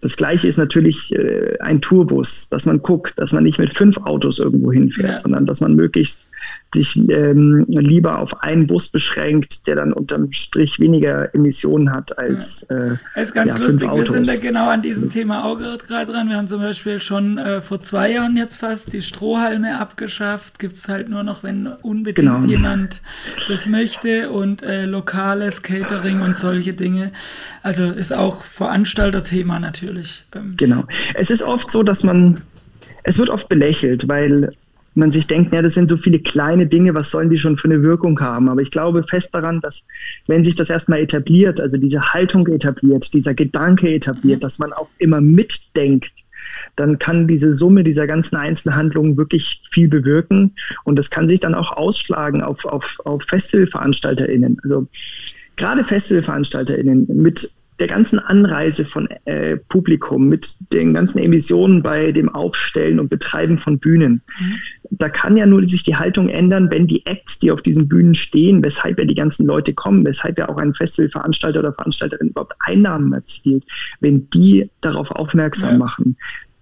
[0.00, 3.96] Das gleiche ist natürlich äh, ein Tourbus, dass man guckt, dass man nicht mit fünf
[3.98, 5.18] Autos irgendwo hinfährt, ja.
[5.18, 6.28] sondern dass man möglichst
[6.74, 12.66] sich ähm, lieber auf einen Bus beschränkt, der dann unterm Strich weniger Emissionen hat als.
[12.68, 12.76] Ja.
[12.76, 16.12] Äh, es ist ganz ja, lustig, wir sind da genau an diesem Thema auch gerade
[16.12, 16.28] dran.
[16.28, 20.58] Wir haben zum Beispiel schon äh, vor zwei Jahren jetzt fast die Strohhalme abgeschafft.
[20.58, 22.46] Gibt es halt nur noch, wenn unbedingt genau.
[22.46, 23.00] jemand
[23.48, 27.12] das möchte und äh, lokales Catering und solche Dinge.
[27.62, 30.24] Also ist auch Veranstalterthema natürlich.
[30.34, 30.54] Ähm.
[30.56, 30.84] Genau.
[31.14, 32.42] Es ist oft so, dass man,
[33.04, 34.52] es wird oft belächelt, weil
[34.94, 37.68] man sich denkt, ja, das sind so viele kleine Dinge, was sollen die schon für
[37.68, 38.48] eine Wirkung haben?
[38.48, 39.86] Aber ich glaube fest daran, dass
[40.26, 44.88] wenn sich das erstmal etabliert, also diese Haltung etabliert, dieser Gedanke etabliert, dass man auch
[44.98, 46.12] immer mitdenkt,
[46.76, 50.54] dann kann diese Summe dieser ganzen Einzelhandlungen wirklich viel bewirken.
[50.84, 54.58] Und das kann sich dann auch ausschlagen auf, auf, auf FestivalveranstalterInnen.
[54.62, 54.86] Also
[55.56, 62.28] gerade FestivalveranstalterInnen mit der ganzen Anreise von äh, Publikum, mit den ganzen Emissionen bei dem
[62.28, 64.22] Aufstellen und Betreiben von Bühnen.
[64.38, 64.54] Mhm.
[64.90, 68.14] Da kann ja nur sich die Haltung ändern, wenn die Acts, die auf diesen Bühnen
[68.14, 72.54] stehen, weshalb ja die ganzen Leute kommen, weshalb ja auch ein Festivalveranstalter oder Veranstalterin überhaupt
[72.60, 73.64] Einnahmen erzielt,
[74.00, 75.78] wenn die darauf aufmerksam ja.
[75.78, 76.16] machen,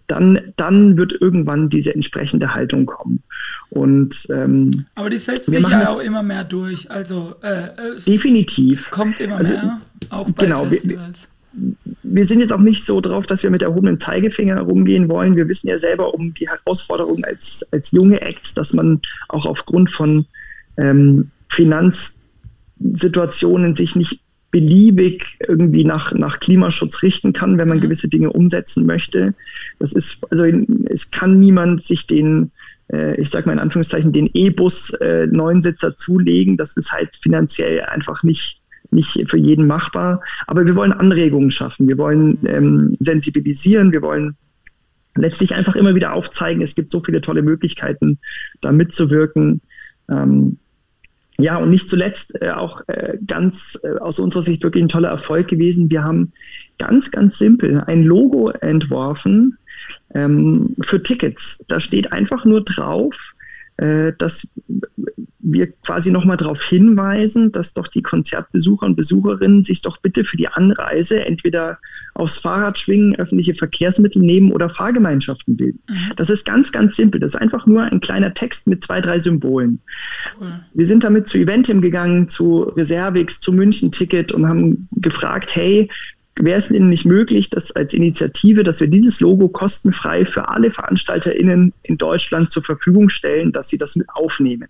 [0.07, 3.23] dann, dann wird irgendwann diese entsprechende Haltung kommen.
[3.71, 6.89] Und, ähm, Aber die setzt sich ja auch immer mehr durch.
[6.91, 7.69] Also äh,
[8.07, 8.91] definitiv.
[8.91, 9.81] kommt immer also, mehr,
[10.11, 11.29] auch bei genau, Festivals.
[11.53, 15.37] Wir, wir sind jetzt auch nicht so drauf, dass wir mit erhobenen Zeigefinger rumgehen wollen.
[15.37, 19.91] Wir wissen ja selber um die Herausforderung als, als junge Acts, dass man auch aufgrund
[19.91, 20.27] von
[20.79, 24.21] ähm, Finanzsituationen sich nicht
[24.53, 27.83] beliebig irgendwie nach, nach Klimaschutz richten kann, wenn man mhm.
[27.83, 29.35] gewisse Dinge umsetzen möchte.
[29.81, 30.45] Das ist, also
[30.91, 32.53] es kann niemand sich den,
[32.93, 36.57] äh, ich sage mal in Anführungszeichen, den E-Bus äh, Neunsitzer zulegen.
[36.59, 40.23] Das ist halt finanziell einfach nicht, nicht für jeden machbar.
[40.47, 41.89] Aber wir wollen Anregungen schaffen.
[41.89, 43.91] Wir wollen ähm, sensibilisieren.
[43.91, 44.37] Wir wollen
[45.17, 48.19] letztlich einfach immer wieder aufzeigen, es gibt so viele tolle Möglichkeiten,
[48.61, 49.61] da mitzuwirken.
[50.11, 50.59] Ähm,
[51.39, 55.09] ja, und nicht zuletzt äh, auch äh, ganz äh, aus unserer Sicht wirklich ein toller
[55.09, 55.91] Erfolg gewesen.
[55.91, 56.33] Wir haben
[56.79, 59.59] ganz, ganz simpel ein Logo entworfen
[60.15, 61.65] ähm, für Tickets.
[61.69, 63.35] Da steht einfach nur drauf,
[63.79, 64.49] äh, dass
[65.43, 70.37] wir quasi nochmal darauf hinweisen, dass doch die Konzertbesucher und Besucherinnen sich doch bitte für
[70.37, 71.79] die Anreise entweder
[72.15, 75.81] aufs Fahrrad schwingen, öffentliche Verkehrsmittel nehmen oder Fahrgemeinschaften bilden.
[75.89, 76.13] Mhm.
[76.17, 77.21] Das ist ganz, ganz simpel.
[77.21, 79.81] Das ist einfach nur ein kleiner Text mit zwei, drei Symbolen.
[80.41, 80.61] Cool.
[80.75, 85.89] Wir sind damit zu Eventim gegangen, zu Reservix, zu München Ticket und haben gefragt, hey,
[86.37, 90.71] wäre es Ihnen nicht möglich, dass als Initiative, dass wir dieses Logo kostenfrei für alle
[90.71, 94.69] VeranstalterInnen in Deutschland zur Verfügung stellen, dass sie das mit aufnehmen?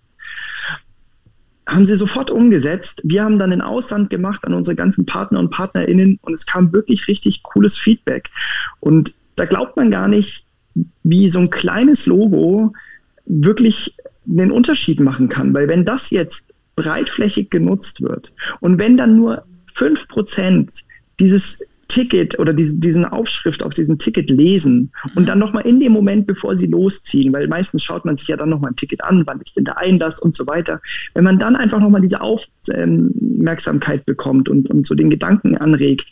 [1.67, 3.01] Haben sie sofort umgesetzt.
[3.05, 6.73] Wir haben dann den Aussand gemacht an unsere ganzen Partner und PartnerInnen und es kam
[6.73, 8.29] wirklich richtig cooles Feedback.
[8.79, 10.45] Und da glaubt man gar nicht,
[11.03, 12.73] wie so ein kleines Logo
[13.25, 13.95] wirklich
[14.27, 15.53] einen Unterschied machen kann.
[15.53, 20.83] Weil wenn das jetzt breitflächig genutzt wird und wenn dann nur fünf Prozent
[21.19, 25.91] dieses Ticket oder diese, diesen Aufschrift auf diesem Ticket lesen und dann nochmal in dem
[25.91, 29.21] Moment, bevor sie losziehen, weil meistens schaut man sich ja dann nochmal ein Ticket an,
[29.27, 30.81] wann ist denn der Einlass und so weiter.
[31.13, 36.07] Wenn man dann einfach nochmal diese Aufmerksamkeit bekommt und, und so den Gedanken anregt,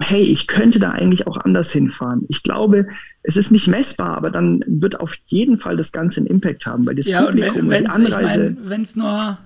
[0.00, 2.24] hey, ich könnte da eigentlich auch anders hinfahren.
[2.28, 2.86] Ich glaube,
[3.24, 6.86] es ist nicht messbar, aber dann wird auf jeden Fall das Ganze einen Impact haben,
[6.86, 8.56] weil das ja, Publikum, und wenn, die Anreise...
[8.62, 9.38] Wenn es nur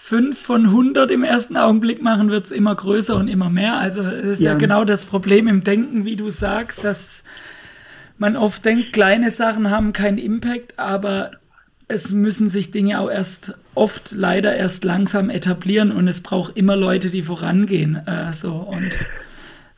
[0.00, 3.76] 5 von 100 im ersten Augenblick machen, wird es immer größer und immer mehr.
[3.78, 4.52] Also es ist ja.
[4.52, 7.24] ja genau das Problem im Denken, wie du sagst, dass
[8.16, 11.32] man oft denkt, kleine Sachen haben keinen Impact, aber
[11.88, 16.76] es müssen sich Dinge auch erst oft leider erst langsam etablieren und es braucht immer
[16.76, 17.96] Leute, die vorangehen.
[18.06, 18.96] Äh, so und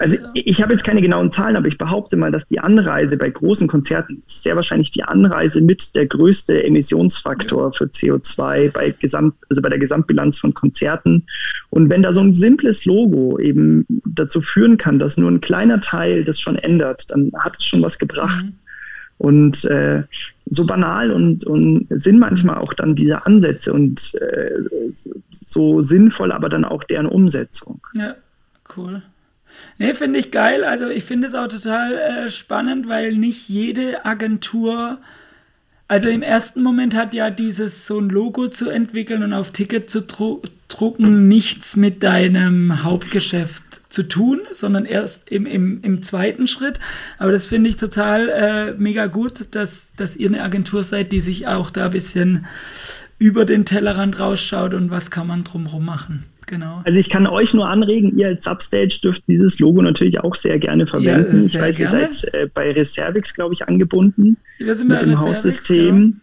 [0.01, 3.28] also ich habe jetzt keine genauen Zahlen, aber ich behaupte mal, dass die Anreise bei
[3.28, 9.34] großen Konzerten ist sehr wahrscheinlich die Anreise mit der größte Emissionsfaktor für CO2 bei Gesamt,
[9.51, 11.26] also bei der Gesamtbilanz von Konzerten.
[11.68, 15.82] Und wenn da so ein simples Logo eben dazu führen kann, dass nur ein kleiner
[15.82, 18.46] Teil das schon ändert, dann hat es schon was gebracht.
[18.46, 18.55] Mhm.
[19.18, 20.05] Und äh,
[20.46, 24.51] so banal und, und sind manchmal auch dann diese Ansätze und äh,
[25.30, 27.82] so sinnvoll, aber dann auch deren Umsetzung.
[27.92, 28.14] Ja,
[28.78, 29.03] cool.
[29.81, 30.62] Nee, finde ich geil.
[30.62, 34.99] Also ich finde es auch total äh, spannend, weil nicht jede Agentur,
[35.89, 39.89] also im ersten Moment hat ja dieses so ein Logo zu entwickeln und auf Ticket
[39.89, 46.47] zu dru drucken nichts mit deinem Hauptgeschäft zu tun, sondern erst im, im, im zweiten
[46.47, 46.78] Schritt.
[47.16, 51.20] Aber das finde ich total äh, mega gut, dass, dass ihr eine Agentur seid, die
[51.20, 52.45] sich auch da ein bisschen
[53.18, 56.26] über den Tellerrand rausschaut und was kann man drumherum machen.
[56.51, 56.82] Genau.
[56.84, 60.59] Also ich kann euch nur anregen, ihr als Substage dürft dieses Logo natürlich auch sehr
[60.59, 61.36] gerne verwenden.
[61.36, 62.01] Ja, sehr ich weiß, gerne.
[62.03, 64.36] ihr seid äh, bei Reservix, glaube ich, angebunden.
[64.59, 66.20] Wir sind bei mit dem Haussystem.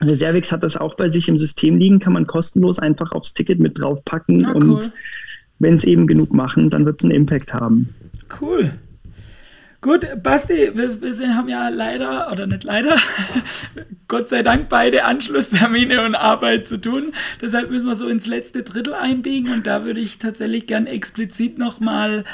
[0.00, 3.60] Reservix hat das auch bei sich im System liegen, kann man kostenlos einfach aufs Ticket
[3.60, 4.70] mit draufpacken ah, cool.
[4.70, 4.92] und
[5.58, 7.94] wenn es eben genug machen, dann wird es einen Impact haben.
[8.40, 8.72] Cool.
[9.86, 12.96] Gut, Basti, wir, wir sind, haben ja leider, oder nicht leider,
[14.08, 17.12] Gott sei Dank beide Anschlusstermine und Arbeit zu tun.
[17.40, 21.58] Deshalb müssen wir so ins letzte Drittel einbiegen und da würde ich tatsächlich gern explizit
[21.58, 22.24] nochmal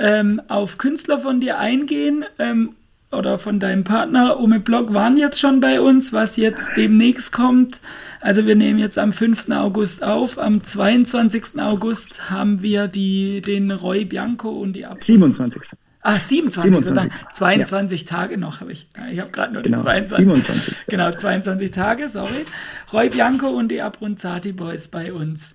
[0.00, 2.24] ähm, auf Künstler von dir eingehen.
[2.40, 2.74] Ähm,
[3.12, 7.78] oder von deinem Partner Ome Block waren jetzt schon bei uns, was jetzt demnächst kommt.
[8.20, 9.50] Also wir nehmen jetzt am 5.
[9.50, 10.36] August auf.
[10.36, 11.60] Am 22.
[11.60, 15.78] August haben wir die, den Roy Bianco und die Ab 27.
[16.04, 17.12] Ah, 27, 27.
[17.32, 18.06] 22 ja.
[18.06, 18.88] Tage noch habe ich.
[19.12, 19.76] Ich habe gerade nur genau.
[19.76, 20.26] die 22.
[20.26, 20.76] 27.
[20.88, 22.44] Genau, 22 Tage, sorry.
[22.92, 25.54] Roy Bianco und die Abronzati Boys bei uns.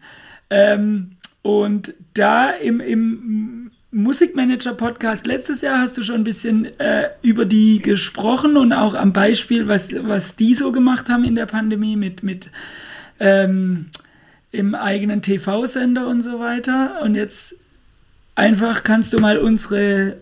[0.50, 7.46] Ähm, und da im, im Musikmanager-Podcast letztes Jahr hast du schon ein bisschen äh, über
[7.46, 11.98] die gesprochen und auch am Beispiel, was, was die so gemacht haben in der Pandemie
[11.98, 12.52] mit, mit
[13.20, 13.88] ähm,
[14.52, 17.02] im eigenen TV-Sender und so weiter.
[17.04, 17.56] Und jetzt
[18.38, 20.18] Einfach kannst du mal unsere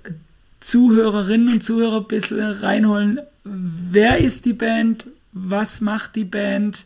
[0.62, 3.20] Zuhörerinnen und Zuhörer ein bisschen reinholen.
[3.44, 5.04] Wer ist die Band?
[5.34, 6.86] Was macht die Band?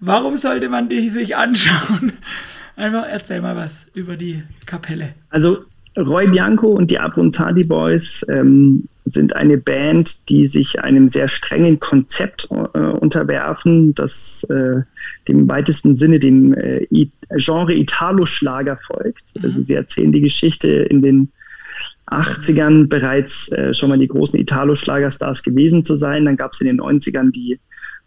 [0.00, 2.14] Warum sollte man die sich anschauen?
[2.76, 5.10] Einfach erzähl mal was über die Kapelle.
[5.28, 5.66] Also
[5.98, 11.80] Roy Bianco und die Abronzadi Boys ähm, sind eine Band, die sich einem sehr strengen
[11.80, 14.82] Konzept äh, unterwerfen, das äh,
[15.28, 16.86] dem weitesten Sinne dem äh,
[17.36, 19.24] Genre Italo-Schlager folgt.
[19.36, 19.44] Mhm.
[19.44, 21.32] Also sie erzählen die Geschichte in den
[22.06, 26.24] 80ern bereits äh, schon mal die großen Italo-Schlagerstars gewesen zu sein.
[26.24, 27.58] Dann gab es in den 90ern die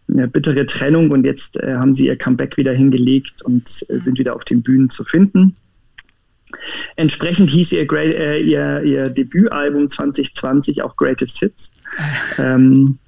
[0.08, 4.18] eine bittere Trennung und jetzt äh, haben sie ihr Comeback wieder hingelegt und äh, sind
[4.18, 5.56] wieder auf den Bühnen zu finden.
[6.96, 11.74] Entsprechend hieß ihr, äh, ihr, ihr Debütalbum 2020 auch Greatest Hits.
[12.38, 12.98] ähm,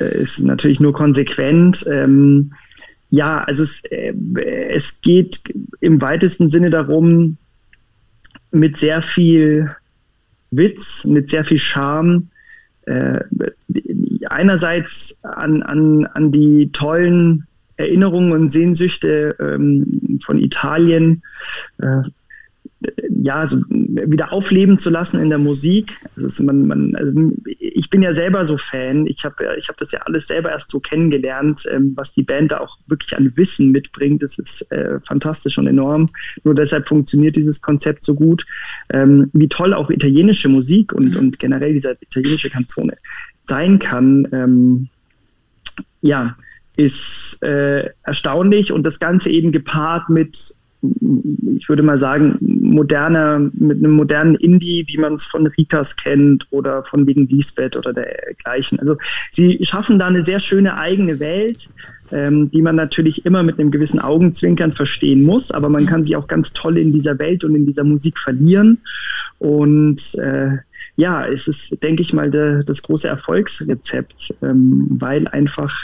[0.00, 1.84] äh, ist natürlich nur konsequent.
[1.90, 2.52] Ähm,
[3.10, 4.14] ja, also es, äh,
[4.68, 5.42] es geht
[5.80, 7.36] im weitesten Sinne darum,
[8.52, 9.74] mit sehr viel
[10.50, 12.28] Witz, mit sehr viel Charme,
[12.86, 13.20] äh,
[14.28, 17.46] einerseits an, an, an die tollen
[17.76, 21.22] Erinnerungen und Sehnsüchte ähm, von Italien,
[21.78, 22.02] äh,
[23.10, 25.92] ja, so wieder aufleben zu lassen in der Musik.
[26.16, 27.12] Also man, man, also
[27.44, 29.06] ich bin ja selber so Fan.
[29.06, 32.52] Ich habe ich hab das ja alles selber erst so kennengelernt, ähm, was die Band
[32.52, 34.22] da auch wirklich an Wissen mitbringt.
[34.22, 36.08] Das ist äh, fantastisch und enorm.
[36.44, 38.46] Nur deshalb funktioniert dieses Konzept so gut.
[38.92, 41.16] Ähm, wie toll auch italienische Musik und, mhm.
[41.16, 42.94] und generell diese italienische Kanzone
[43.42, 44.26] sein kann.
[44.32, 44.88] Ähm,
[46.00, 46.36] ja,
[46.76, 53.78] ist äh, erstaunlich und das Ganze eben gepaart mit ich würde mal sagen, moderner, mit
[53.78, 58.78] einem modernen Indie, wie man es von Rikas kennt oder von wegen Lisbeth oder dergleichen.
[58.80, 58.96] Also
[59.30, 61.68] sie schaffen da eine sehr schöne eigene Welt,
[62.12, 66.16] ähm, die man natürlich immer mit einem gewissen Augenzwinkern verstehen muss, aber man kann sich
[66.16, 68.78] auch ganz toll in dieser Welt und in dieser Musik verlieren.
[69.38, 70.56] Und äh,
[70.96, 75.74] ja, es ist, denke ich mal, de, das große Erfolgsrezept, ähm, weil einfach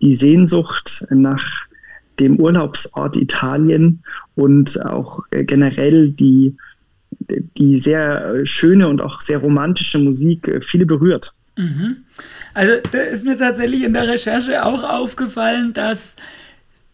[0.00, 1.66] die Sehnsucht nach
[2.18, 4.02] dem Urlaubsort Italien
[4.34, 6.56] und auch äh, generell die,
[7.56, 11.32] die sehr schöne und auch sehr romantische Musik äh, viele berührt.
[11.56, 12.04] Mhm.
[12.52, 16.16] Also da ist mir tatsächlich in der Recherche auch aufgefallen, dass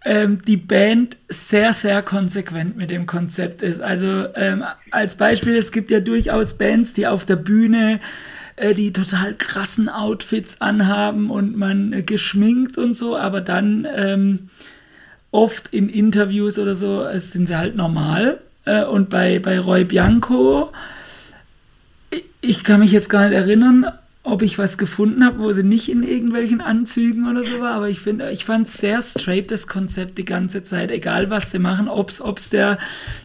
[0.04, 3.80] ähm, die Band sehr, sehr konsequent mit dem Konzept ist.
[3.80, 8.00] Also ähm, als Beispiel, es gibt ja durchaus Bands, die auf der Bühne
[8.56, 14.48] äh, die total krassen Outfits anhaben und man äh, geschminkt und so, aber dann ähm,
[15.30, 18.40] oft in Interviews oder so sind sie halt normal.
[18.64, 20.72] Äh, und bei, bei Roy Bianco,
[22.40, 23.86] ich kann mich jetzt gar nicht erinnern,
[24.22, 27.88] ob ich was gefunden habe, wo sie nicht in irgendwelchen Anzügen oder so war, aber
[27.88, 31.88] ich finde, ich fand sehr straight das Konzept die ganze Zeit, egal was sie machen,
[31.88, 32.78] ob es der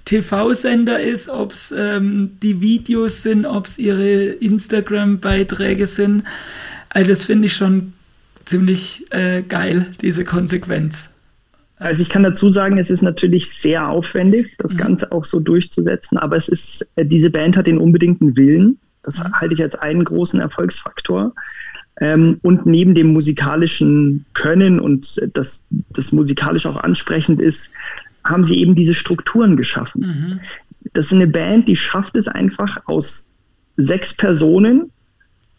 [0.06, 6.24] TV-Sender ist, ob es ähm, die Videos sind, ob es ihre Instagram-Beiträge sind.
[6.90, 7.94] Also das finde ich schon
[8.46, 11.10] ziemlich äh, geil, diese Konsequenz.
[11.78, 14.78] Also ich kann dazu sagen, es ist natürlich sehr aufwendig, das mhm.
[14.78, 18.80] Ganze auch so durchzusetzen, aber es ist, äh, diese Band hat den unbedingten Willen.
[19.04, 19.34] Das mhm.
[19.34, 21.34] halte ich als einen großen Erfolgsfaktor.
[22.00, 27.74] Ähm, und neben dem musikalischen Können und das, das musikalisch auch ansprechend ist,
[28.24, 30.02] haben sie eben diese Strukturen geschaffen.
[30.02, 30.40] Mhm.
[30.94, 33.34] Das ist eine Band, die schafft es einfach aus
[33.78, 34.92] sechs Personen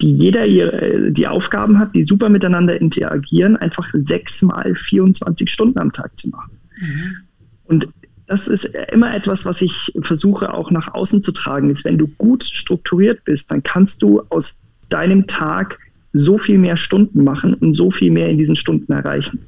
[0.00, 5.92] die jeder ihre, die Aufgaben hat, die super miteinander interagieren, einfach sechsmal 24 Stunden am
[5.92, 6.58] Tag zu machen.
[6.80, 7.16] Mhm.
[7.64, 7.88] Und
[8.26, 12.08] das ist immer etwas, was ich versuche auch nach außen zu tragen, ist, wenn du
[12.18, 15.78] gut strukturiert bist, dann kannst du aus deinem Tag
[16.12, 19.40] so viel mehr Stunden machen und so viel mehr in diesen Stunden erreichen.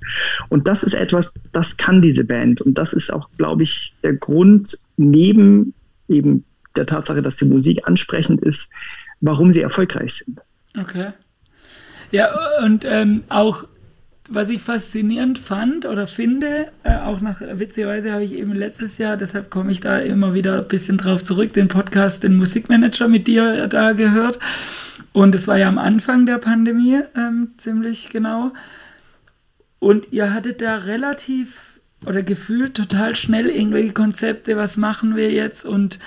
[0.49, 2.61] Und das ist etwas, das kann diese Band.
[2.61, 5.73] Und das ist auch, glaube ich, der Grund neben
[6.09, 6.45] eben
[6.77, 8.71] der Tatsache, dass die Musik ansprechend ist,
[9.21, 10.41] warum sie erfolgreich sind.
[10.79, 11.13] Okay.
[12.11, 12.31] Ja,
[12.65, 13.65] und ähm, auch
[14.31, 19.17] was ich faszinierend fand oder finde, äh, auch nach witzigerweise habe ich eben letztes Jahr,
[19.17, 23.27] deshalb komme ich da immer wieder ein bisschen drauf zurück, den Podcast, den Musikmanager mit
[23.27, 24.39] dir da gehört.
[25.13, 28.53] Und es war ja am Anfang der Pandemie ähm, ziemlich genau.
[29.79, 35.65] Und ihr hattet da relativ oder gefühlt total schnell irgendwelche Konzepte, was machen wir jetzt?
[35.65, 35.99] Und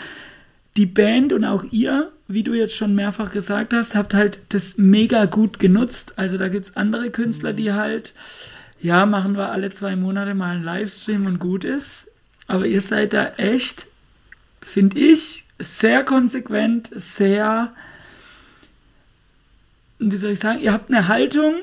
[0.77, 4.77] die Band und auch ihr, wie du jetzt schon mehrfach gesagt hast, habt halt das
[4.77, 6.13] mega gut genutzt.
[6.17, 8.13] Also da gibt es andere Künstler, die halt,
[8.81, 12.09] ja, machen wir alle zwei Monate mal einen Livestream und gut ist.
[12.47, 13.87] Aber ihr seid da echt,
[14.61, 17.73] finde ich, sehr konsequent, sehr,
[19.99, 21.55] wie soll ich sagen, ihr habt eine Haltung,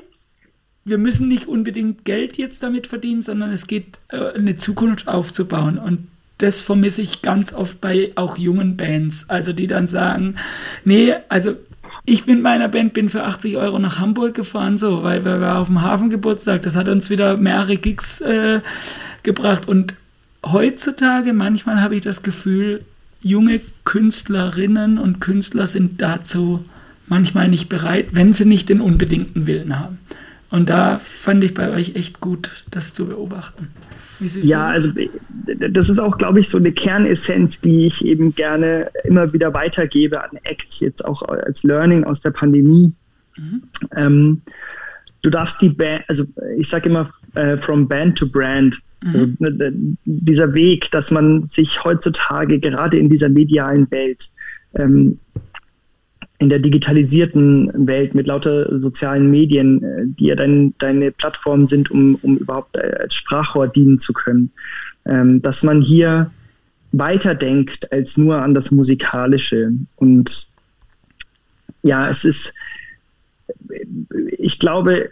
[0.85, 5.79] wir müssen nicht unbedingt Geld jetzt damit verdienen, sondern es geht, äh, eine Zukunft aufzubauen.
[5.79, 6.09] Und
[6.39, 9.29] das vermisse ich ganz oft bei auch jungen Bands.
[9.29, 10.37] Also die dann sagen,
[10.85, 11.57] nee, also
[12.05, 15.57] ich bin meiner Band, bin für 80 Euro nach Hamburg gefahren, so, weil wir, wir
[15.57, 18.61] auf dem Hafengeburtstag, das hat uns wieder mehrere Gigs äh,
[19.25, 19.69] gebracht.
[19.69, 19.95] Und
[20.47, 22.85] heutzutage, manchmal habe ich das Gefühl,
[23.21, 26.65] junge Künstlerinnen und Künstler sind dazu
[27.09, 29.99] manchmal nicht bereit, wenn sie nicht den unbedingten Willen haben.
[30.51, 33.69] Und da fand ich bei euch echt gut, das zu beobachten
[34.21, 34.91] ja, also
[35.47, 40.23] das ist auch, glaube ich, so eine Kernessenz, die ich eben gerne immer wieder weitergebe
[40.23, 42.93] an Acts, jetzt auch als Learning aus der Pandemie.
[43.37, 43.63] Mhm.
[43.97, 44.43] Ähm,
[45.23, 46.25] du darfst die Band, also
[46.57, 48.81] ich sage immer äh, from Band to Brand.
[49.03, 49.37] Mhm.
[49.41, 49.71] Also,
[50.05, 54.29] dieser Weg, dass man sich heutzutage gerade in dieser medialen Welt
[54.75, 55.19] ähm,
[56.39, 61.91] in der digitalisierten Welt mit lauter sozialen Medien, äh, die ja dein, deine Plattform sind,
[61.91, 64.51] um, um überhaupt äh, als Sprachrohr dienen zu können,
[65.05, 66.31] ähm, dass man hier
[66.93, 69.73] weiterdenkt als nur an das Musikalische.
[69.97, 70.49] Und
[71.83, 72.55] ja, es ist,
[74.39, 75.11] ich glaube,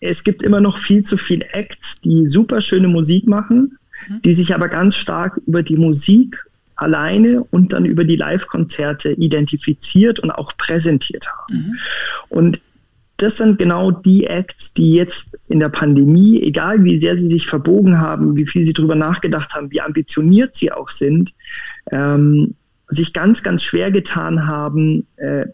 [0.00, 4.22] es gibt immer noch viel zu viele Acts, die super schöne Musik machen, mhm.
[4.22, 6.44] die sich aber ganz stark über die Musik
[6.82, 11.54] alleine und dann über die Live-Konzerte identifiziert und auch präsentiert haben.
[11.54, 11.78] Mhm.
[12.28, 12.60] Und
[13.16, 17.46] das sind genau die Acts, die jetzt in der Pandemie, egal wie sehr sie sich
[17.46, 21.32] verbogen haben, wie viel sie darüber nachgedacht haben, wie ambitioniert sie auch sind,
[21.92, 22.54] ähm,
[22.88, 25.46] sich ganz, ganz schwer getan haben, äh,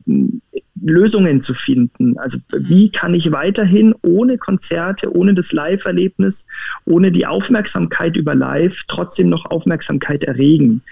[0.83, 2.17] Lösungen zu finden.
[2.19, 2.69] Also mhm.
[2.69, 6.47] wie kann ich weiterhin ohne Konzerte, ohne das Live-Erlebnis,
[6.85, 10.83] ohne die Aufmerksamkeit über Live trotzdem noch Aufmerksamkeit erregen?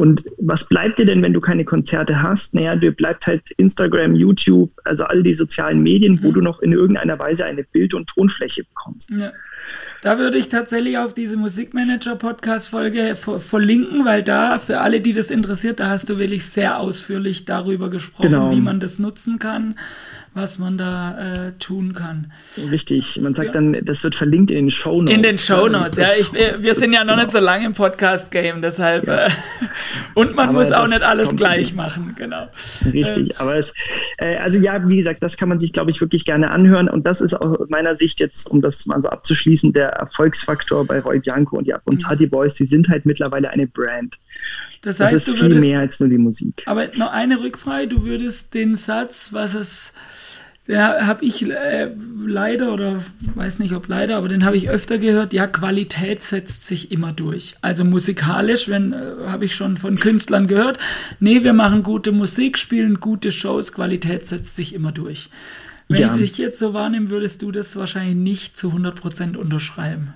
[0.00, 2.54] Und was bleibt dir denn, wenn du keine Konzerte hast?
[2.54, 6.34] Naja, dir bleibt halt Instagram, YouTube, also all die sozialen Medien, wo mhm.
[6.36, 9.10] du noch in irgendeiner Weise eine Bild- und Tonfläche bekommst.
[9.10, 9.30] Ja.
[10.00, 15.80] Da würde ich tatsächlich auf diese Musikmanager-Podcast-Folge verlinken, weil da, für alle, die das interessiert,
[15.80, 18.52] da hast du wirklich sehr ausführlich darüber gesprochen, genau.
[18.52, 19.74] wie man das nutzen kann
[20.32, 22.32] was man da äh, tun kann.
[22.70, 23.52] Richtig, man sagt ja.
[23.52, 25.16] dann, das wird verlinkt in den Show Notes.
[25.16, 26.08] In den Show Notes, ja.
[26.18, 27.24] Ich, wir sind ja noch genau.
[27.24, 29.08] nicht so lange im Podcast-Game, deshalb.
[29.08, 29.26] Ja.
[29.26, 29.30] Äh,
[30.14, 32.46] und man aber muss auch nicht alles gleich machen, genau.
[32.84, 33.36] Richtig, ähm.
[33.38, 33.74] aber es,
[34.18, 36.88] äh, also ja, wie gesagt, das kann man sich, glaube ich, wirklich gerne anhören.
[36.88, 41.00] Und das ist aus meiner Sicht jetzt, um das mal so abzuschließen, der Erfolgsfaktor bei
[41.00, 42.30] Roy Bianco und die Abronzati mhm.
[42.30, 42.54] Boys.
[42.54, 44.16] Die sind halt mittlerweile eine Brand.
[44.82, 46.62] Das heißt, das ist viel würdest, mehr als nur die Musik.
[46.66, 49.92] Aber noch eine Rückfrage, du würdest den Satz, was es
[50.70, 51.90] den habe ich äh,
[52.24, 53.02] leider oder
[53.34, 55.32] weiß nicht ob leider, aber den habe ich öfter gehört.
[55.32, 57.56] Ja, Qualität setzt sich immer durch.
[57.60, 60.78] Also musikalisch, wenn äh, habe ich schon von Künstlern gehört.
[61.18, 65.28] Nee, wir machen gute Musik, spielen gute Shows, Qualität setzt sich immer durch.
[65.88, 66.10] Wenn ja.
[66.10, 70.14] ich dich jetzt so wahrnehmen, würdest du das wahrscheinlich nicht zu 100% unterschreiben.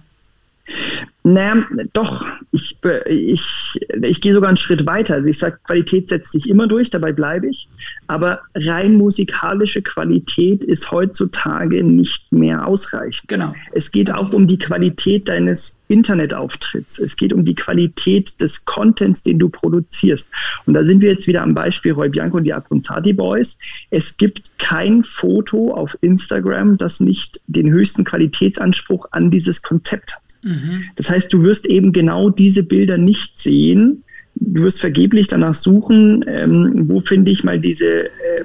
[1.27, 5.15] Naja, doch, ich, ich, ich gehe sogar einen Schritt weiter.
[5.15, 7.67] Also ich sage, Qualität setzt sich immer durch, dabei bleibe ich.
[8.09, 13.27] Aber rein musikalische Qualität ist heutzutage nicht mehr ausreichend.
[13.29, 13.55] Genau.
[13.73, 16.99] Es geht also, auch um die Qualität deines Internetauftritts.
[16.99, 20.31] Es geht um die Qualität des Contents, den du produzierst.
[20.67, 23.59] Und da sind wir jetzt wieder am Beispiel Roy Bianco und die Abronzati Boys.
[23.89, 30.24] Es gibt kein Foto auf Instagram, das nicht den höchsten Qualitätsanspruch an dieses Konzept hat.
[30.45, 30.85] Mhm.
[30.97, 34.05] Das heißt, du wirst eben genau diese Bilder nicht sehen.
[34.37, 38.45] Du wirst vergeblich danach suchen, ähm, wo finde ich mal diese, äh,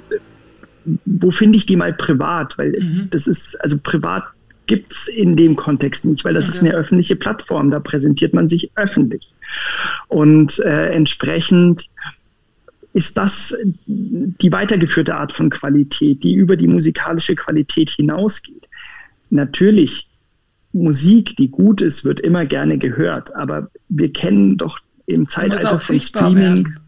[1.05, 3.07] wo finde ich die mal privat, weil mhm.
[3.11, 4.23] das ist, also privat
[4.65, 6.55] gibt es in dem Kontext nicht, weil das okay.
[6.55, 9.33] ist eine öffentliche Plattform, da präsentiert man sich öffentlich.
[10.07, 11.89] Und äh, entsprechend
[12.93, 13.55] ist das
[13.87, 18.67] die weitergeführte Art von Qualität, die über die musikalische Qualität hinausgeht.
[19.31, 20.08] Natürlich,
[20.71, 25.99] Musik, die gut ist, wird immer gerne gehört, aber wir kennen doch im Zeitalter von
[25.99, 26.35] Streaming.
[26.35, 26.79] Werden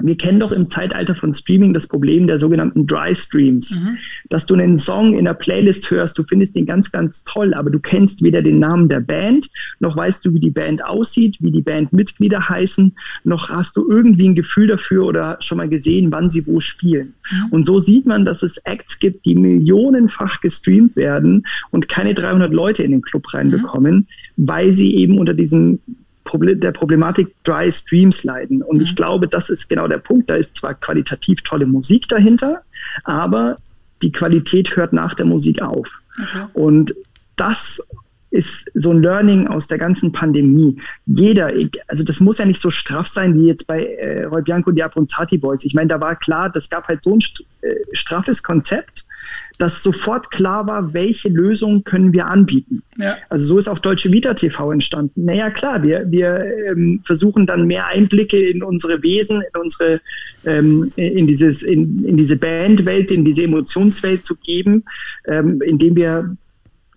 [0.00, 3.98] wir kennen doch im Zeitalter von Streaming das Problem der sogenannten Dry Streams, mhm.
[4.28, 7.70] dass du einen Song in der Playlist hörst, du findest ihn ganz, ganz toll, aber
[7.70, 11.50] du kennst weder den Namen der Band, noch weißt du, wie die Band aussieht, wie
[11.50, 12.94] die Bandmitglieder heißen,
[13.24, 17.14] noch hast du irgendwie ein Gefühl dafür oder schon mal gesehen, wann sie wo spielen.
[17.30, 17.46] Mhm.
[17.50, 22.52] Und so sieht man, dass es Acts gibt, die millionenfach gestreamt werden und keine 300
[22.52, 24.06] Leute in den Club reinbekommen, mhm.
[24.36, 25.80] weil sie eben unter diesem
[26.32, 28.62] der Problematik Dry Streams leiden.
[28.62, 28.82] Und mhm.
[28.82, 30.30] ich glaube, das ist genau der Punkt.
[30.30, 32.62] Da ist zwar qualitativ tolle Musik dahinter,
[33.04, 33.56] aber
[34.02, 35.88] die Qualität hört nach der Musik auf.
[36.20, 36.46] Okay.
[36.54, 36.94] Und
[37.36, 37.90] das
[38.30, 40.78] ist so ein Learning aus der ganzen Pandemie.
[41.06, 41.50] Jeder,
[41.86, 44.76] also das muss ja nicht so straff sein wie jetzt bei äh, Roy Bianco und
[44.76, 45.64] die Abronzati Boys.
[45.64, 47.20] Ich meine, da war klar, das gab halt so ein
[47.62, 49.06] äh, straffes Konzept
[49.58, 52.82] dass sofort klar war, welche Lösung können wir anbieten.
[52.96, 53.16] Ja.
[53.28, 55.24] Also so ist auch Deutsche Vita TV entstanden.
[55.24, 60.00] Naja, klar, wir, wir ähm, versuchen dann mehr Einblicke in unsere Wesen, in unsere,
[60.46, 64.84] ähm, in dieses, in, in diese Bandwelt, in diese Emotionswelt zu geben,
[65.26, 66.36] ähm, indem wir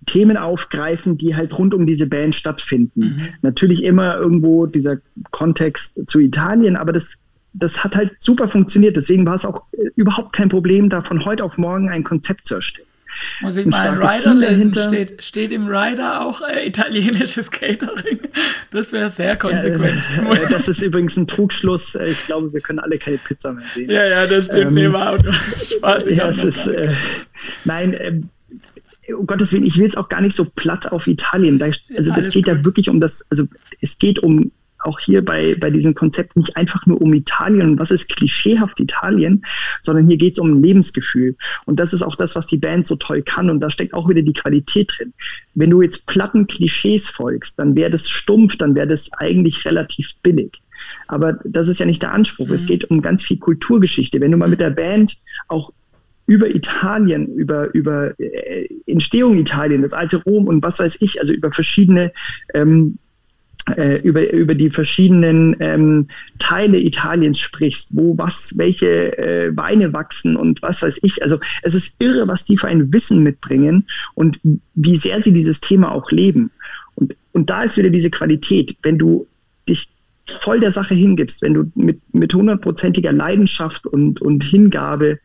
[0.05, 3.01] Themen aufgreifen, die halt rund um diese Band stattfinden.
[3.01, 3.21] Mhm.
[3.41, 4.97] Natürlich immer irgendwo dieser
[5.31, 7.20] Kontext zu Italien, aber das
[7.53, 8.95] das hat halt super funktioniert.
[8.95, 12.47] Deswegen war es auch äh, überhaupt kein Problem, da von heute auf morgen ein Konzept
[12.47, 12.87] zu erstellen.
[13.41, 14.73] Muss ich mal einen Rider lesen?
[14.73, 18.19] Steht, steht im Rider auch äh, italienisches Catering?
[18.71, 20.07] Das wäre sehr konsequent.
[20.15, 21.95] Ja, äh, das ist übrigens ein Trugschluss.
[21.95, 23.89] Äh, ich glaube, wir können alle keine Pizza mehr sehen.
[23.89, 24.67] Ja, ja, das stimmt.
[24.67, 25.19] Ähm, nee, war auch
[25.61, 26.09] Spaß.
[26.09, 26.93] Ja, es ist, äh,
[27.65, 28.21] nein, äh,
[29.13, 31.61] um Gottes Willen, ich will es auch gar nicht so platt auf Italien.
[31.61, 32.55] Also das geht gut.
[32.55, 33.45] ja wirklich um das, also
[33.81, 34.51] es geht um
[34.83, 38.79] auch hier bei, bei diesem Konzept nicht einfach nur um Italien und was ist klischeehaft
[38.79, 39.45] Italien,
[39.81, 41.35] sondern hier geht es um ein Lebensgefühl.
[41.65, 43.49] Und das ist auch das, was die Band so toll kann.
[43.49, 45.13] Und da steckt auch wieder die Qualität drin.
[45.55, 50.15] Wenn du jetzt platten Klischees folgst, dann wäre das stumpf, dann wäre das eigentlich relativ
[50.23, 50.61] billig.
[51.07, 52.47] Aber das ist ja nicht der Anspruch.
[52.47, 52.53] Mhm.
[52.53, 54.19] Es geht um ganz viel Kulturgeschichte.
[54.19, 55.17] Wenn du mal mit der Band
[55.47, 55.71] auch
[56.27, 61.33] über Italien, über, über äh, Entstehung Italien, das alte Rom und was weiß ich, also
[61.33, 62.13] über verschiedene
[62.53, 63.00] ähm, äh,
[64.03, 66.07] über, über die verschiedenen ähm,
[66.39, 71.21] Teile Italiens sprichst, wo was, welche äh, Weine wachsen und was weiß ich.
[71.21, 73.85] Also es ist irre, was die für ein Wissen mitbringen
[74.15, 74.39] und
[74.73, 76.51] wie sehr sie dieses Thema auch leben.
[76.95, 78.77] Und, und da ist wieder diese Qualität.
[78.81, 79.27] Wenn du
[79.69, 79.89] dich
[80.25, 85.19] voll der Sache hingibst, wenn du mit, mit hundertprozentiger Leidenschaft und, und Hingabe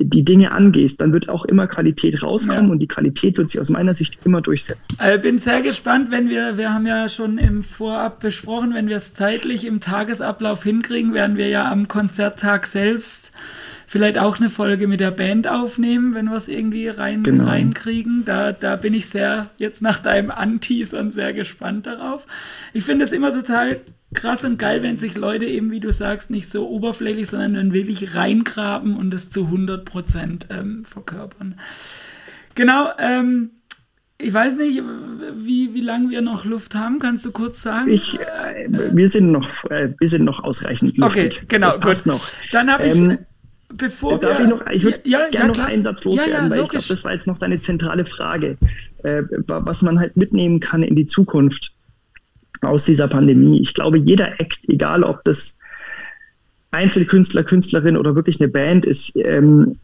[0.00, 2.72] die Dinge angehst, dann wird auch immer Qualität rauskommen ja.
[2.72, 4.96] und die Qualität wird sich aus meiner Sicht immer durchsetzen.
[5.00, 8.88] Ich äh, bin sehr gespannt, wenn wir, wir haben ja schon im Vorab besprochen, wenn
[8.88, 13.32] wir es zeitlich im Tagesablauf hinkriegen, werden wir ja am Konzerttag selbst
[13.86, 17.44] vielleicht auch eine Folge mit der Band aufnehmen, wenn wir es irgendwie rein, genau.
[17.44, 18.24] reinkriegen.
[18.24, 22.26] Da, da bin ich sehr, jetzt nach deinem Anteasern sehr gespannt darauf.
[22.72, 23.80] Ich finde es immer total
[24.16, 27.72] krass und geil, wenn sich Leute eben, wie du sagst, nicht so oberflächlich, sondern dann
[27.72, 31.60] wirklich reingraben und das zu 100 Prozent ähm, verkörpern.
[32.56, 33.50] Genau, ähm,
[34.18, 34.82] ich weiß nicht,
[35.36, 36.98] wie, wie lange wir noch Luft haben.
[36.98, 37.90] Kannst du kurz sagen?
[37.90, 41.34] Ich, äh, wir, sind noch, äh, wir sind noch ausreichend luftig.
[41.36, 41.66] Okay, genau.
[41.66, 42.14] Das passt gut.
[42.14, 42.28] noch.
[42.50, 43.18] Dann habe ich, ähm,
[43.74, 44.46] bevor darf wir...
[44.46, 46.86] Ich, noch, ich würde ja, gerne ja, noch einen Satz loswerden, ja, weil ich glaube,
[46.88, 48.56] das war jetzt noch deine zentrale Frage,
[49.02, 51.75] äh, was man halt mitnehmen kann in die Zukunft
[52.62, 53.60] aus dieser Pandemie.
[53.60, 55.58] Ich glaube, jeder Act, egal ob das
[56.70, 59.78] Einzelkünstler, Künstlerin oder wirklich eine Band ist, ähm,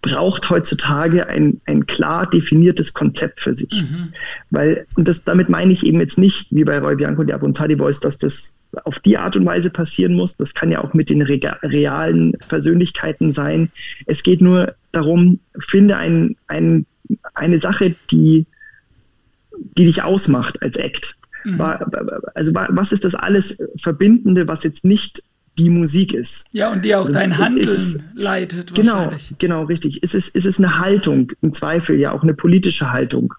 [0.00, 3.70] braucht heutzutage ein, ein klar definiertes Konzept für sich.
[3.72, 4.12] Mhm.
[4.50, 7.34] Weil, und das, damit meine ich eben jetzt nicht, wie bei Roy Bianco und die
[7.34, 10.36] Abonzadi Boys, dass das auf die Art und Weise passieren muss.
[10.36, 13.72] Das kann ja auch mit den realen Persönlichkeiten sein.
[14.06, 16.86] Es geht nur darum, finde ein, ein,
[17.34, 18.46] eine Sache, die,
[19.76, 21.17] die dich ausmacht als Act.
[21.44, 21.60] Mhm.
[22.34, 25.22] Also was ist das alles Verbindende, was jetzt nicht
[25.58, 26.48] die Musik ist.
[26.52, 28.74] Ja, und die auch also, dein Handeln ist, leitet.
[28.74, 30.00] Genau, genau, richtig.
[30.02, 33.34] Es ist, es ist eine Haltung, im Zweifel ja auch eine politische Haltung.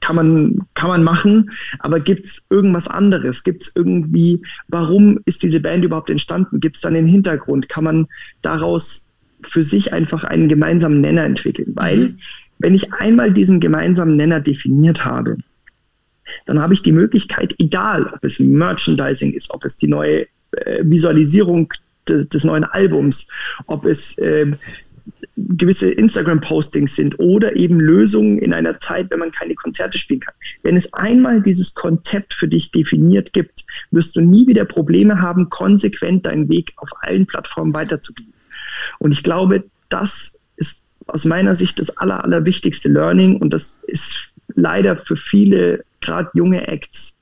[0.00, 1.50] Kann man, kann man machen,
[1.80, 3.42] aber gibt es irgendwas anderes?
[3.42, 6.60] Gibt es irgendwie, warum ist diese Band überhaupt entstanden?
[6.60, 7.68] Gibt es dann den Hintergrund?
[7.68, 8.06] Kann man
[8.42, 9.10] daraus
[9.42, 11.72] für sich einfach einen gemeinsamen Nenner entwickeln?
[11.74, 12.18] Weil, mhm.
[12.58, 15.38] wenn ich einmal diesen gemeinsamen Nenner definiert habe,
[16.46, 20.82] dann habe ich die Möglichkeit, egal ob es Merchandising ist, ob es die neue äh,
[20.82, 21.72] Visualisierung
[22.08, 23.28] des, des, neuen Albums,
[23.66, 24.52] ob es äh,
[25.36, 30.34] gewisse Instagram-Postings sind oder eben Lösungen in einer Zeit, wenn man keine Konzerte spielen kann.
[30.62, 35.50] Wenn es einmal dieses Konzept für dich definiert gibt, wirst du nie wieder Probleme haben,
[35.50, 38.32] konsequent deinen Weg auf allen Plattformen weiterzugehen.
[38.98, 44.32] Und ich glaube, das ist aus meiner Sicht das aller, allerwichtigste Learning und das ist
[44.56, 47.16] leider für viele, gerade junge Acts,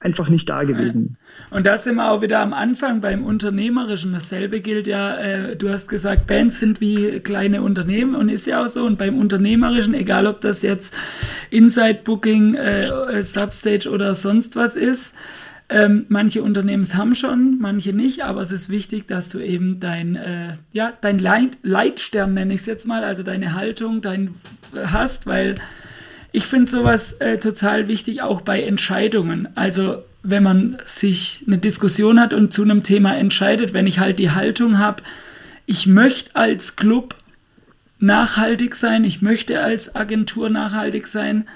[0.00, 1.16] einfach nicht da gewesen.
[1.50, 4.12] Und da sind wir auch wieder am Anfang beim Unternehmerischen.
[4.12, 8.64] Dasselbe gilt ja, äh, du hast gesagt, Bands sind wie kleine Unternehmen und ist ja
[8.64, 8.84] auch so.
[8.84, 10.96] Und beim Unternehmerischen, egal ob das jetzt
[11.50, 15.14] Inside Booking, äh, Substage oder sonst was ist,
[15.68, 20.16] ähm, manche Unternehmen haben schon, manche nicht, aber es ist wichtig, dass du eben dein,
[20.16, 24.34] äh, ja, dein Leit Leitstern, nenne ich es jetzt mal, also deine Haltung, dein
[24.74, 25.54] hast, weil
[26.32, 29.48] ich finde sowas äh, total wichtig, auch bei Entscheidungen.
[29.54, 34.18] Also wenn man sich eine Diskussion hat und zu einem Thema entscheidet, wenn ich halt
[34.18, 35.02] die Haltung habe,
[35.66, 37.14] ich möchte als Club
[37.98, 41.48] nachhaltig sein, ich möchte als Agentur nachhaltig sein,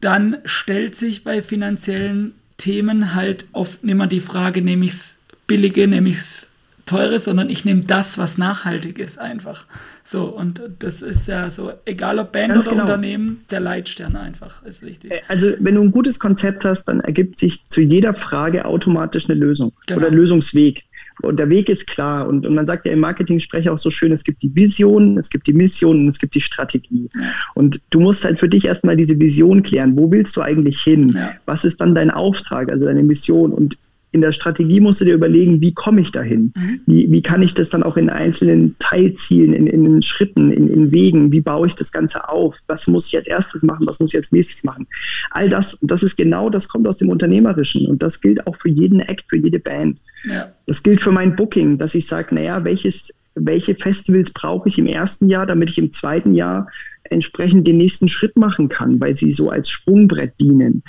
[0.00, 5.86] dann stellt sich bei finanziellen Themen halt oft mehr die Frage, nehme ich es billige,
[5.86, 6.46] nehme ich es
[6.92, 9.66] teure, sondern ich nehme das, was nachhaltig ist, einfach.
[10.04, 12.84] So, und das ist ja so, egal ob Band Ganz oder genau.
[12.84, 15.12] Unternehmen, der Leitstern einfach ist wichtig.
[15.12, 19.28] Äh, also, wenn du ein gutes Konzept hast, dann ergibt sich zu jeder Frage automatisch
[19.28, 20.00] eine Lösung genau.
[20.00, 20.84] oder Lösungsweg.
[21.20, 22.26] Und der Weg ist klar.
[22.26, 25.18] Und, und man sagt ja im Marketing spreche auch so schön, es gibt die Vision,
[25.18, 27.08] es gibt die Mission und es gibt die Strategie.
[27.14, 27.32] Ja.
[27.54, 29.96] Und du musst halt für dich erstmal diese Vision klären.
[29.96, 31.10] Wo willst du eigentlich hin?
[31.10, 31.34] Ja.
[31.46, 33.52] Was ist dann dein Auftrag, also deine Mission?
[33.52, 33.78] Und
[34.12, 36.52] in der Strategie musst du dir überlegen, wie komme ich dahin?
[36.54, 36.80] Mhm.
[36.86, 40.92] Wie, wie kann ich das dann auch in einzelnen Teilzielen, in, in Schritten, in, in
[40.92, 42.58] Wegen, wie baue ich das Ganze auf?
[42.68, 43.86] Was muss ich als erstes machen?
[43.86, 44.86] Was muss ich als nächstes machen?
[45.30, 48.68] All das, das ist genau, das kommt aus dem Unternehmerischen und das gilt auch für
[48.68, 50.00] jeden Act, für jede Band.
[50.24, 50.52] Ja.
[50.66, 54.86] Das gilt für mein Booking, dass ich sage, naja, welches, welche Festivals brauche ich im
[54.86, 56.68] ersten Jahr, damit ich im zweiten Jahr
[57.04, 60.82] entsprechend den nächsten Schritt machen kann, weil sie so als Sprungbrett dienen.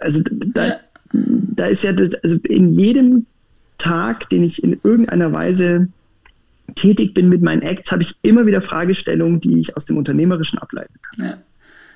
[0.00, 0.22] Also
[0.54, 0.80] da,
[1.12, 3.26] da ist ja, das, also in jedem
[3.78, 5.88] Tag, den ich in irgendeiner Weise
[6.74, 10.58] tätig bin mit meinen Acts, habe ich immer wieder Fragestellungen, die ich aus dem Unternehmerischen
[10.58, 11.26] ableiten kann.
[11.26, 11.38] Ja.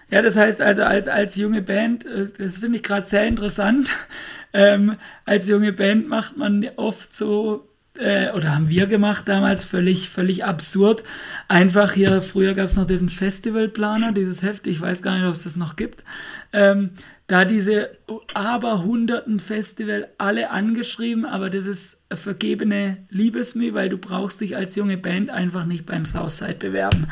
[0.09, 3.97] Ja, das heißt also als, als junge Band, äh, das finde ich gerade sehr interessant,
[4.53, 10.09] ähm, als junge Band macht man oft so, äh, oder haben wir gemacht damals, völlig,
[10.09, 11.03] völlig absurd.
[11.49, 15.35] Einfach hier, früher gab es noch diesen Festivalplaner, dieses Heft, ich weiß gar nicht, ob
[15.35, 16.05] es das noch gibt.
[16.53, 16.91] Ähm,
[17.27, 17.91] da diese
[18.35, 24.97] aberhunderten Festival alle angeschrieben, aber das ist vergebene Liebesmühe, weil du brauchst dich als junge
[24.97, 27.09] Band einfach nicht beim Southside bewerben.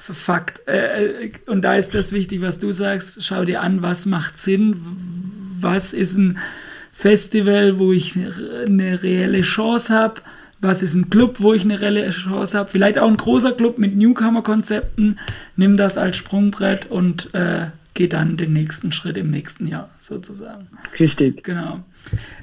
[0.00, 0.66] Fakt.
[0.66, 3.22] Äh, äh, und da ist das wichtig, was du sagst.
[3.22, 4.74] Schau dir an, was macht Sinn,
[5.60, 6.38] was ist ein
[6.90, 8.16] Festival, wo ich
[8.66, 10.20] eine reelle Chance habe,
[10.60, 13.78] was ist ein Club, wo ich eine reelle Chance habe, vielleicht auch ein großer Club
[13.78, 15.20] mit Newcomer-Konzepten.
[15.54, 20.68] Nimm das als Sprungbrett und äh, geht dann den nächsten Schritt im nächsten Jahr sozusagen.
[20.98, 21.44] Richtig.
[21.44, 21.80] Genau.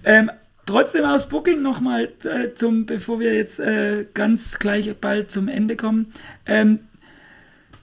[0.03, 0.31] Ähm,
[0.65, 5.75] trotzdem aus Booking nochmal äh, zum, bevor wir jetzt äh, ganz gleich bald zum Ende
[5.75, 6.13] kommen.
[6.45, 6.79] Ähm,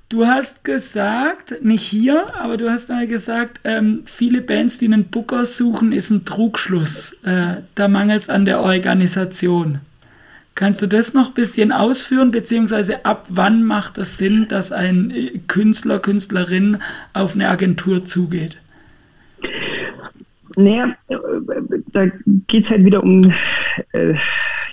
[0.08, 5.06] du hast gesagt, nicht hier, aber du hast mal gesagt, ähm, viele Bands, die einen
[5.06, 7.16] Booker suchen, ist ein Trugschluss.
[7.24, 9.80] Äh, da mangelt es an der Organisation.
[10.56, 15.12] Kannst du das noch ein bisschen ausführen, beziehungsweise ab wann macht es Sinn, dass ein
[15.48, 16.78] Künstler, Künstlerin
[17.12, 18.56] auf eine Agentur zugeht?
[20.56, 20.96] Naja,
[21.92, 22.06] da
[22.46, 23.34] geht es halt wieder um,
[23.92, 24.14] äh,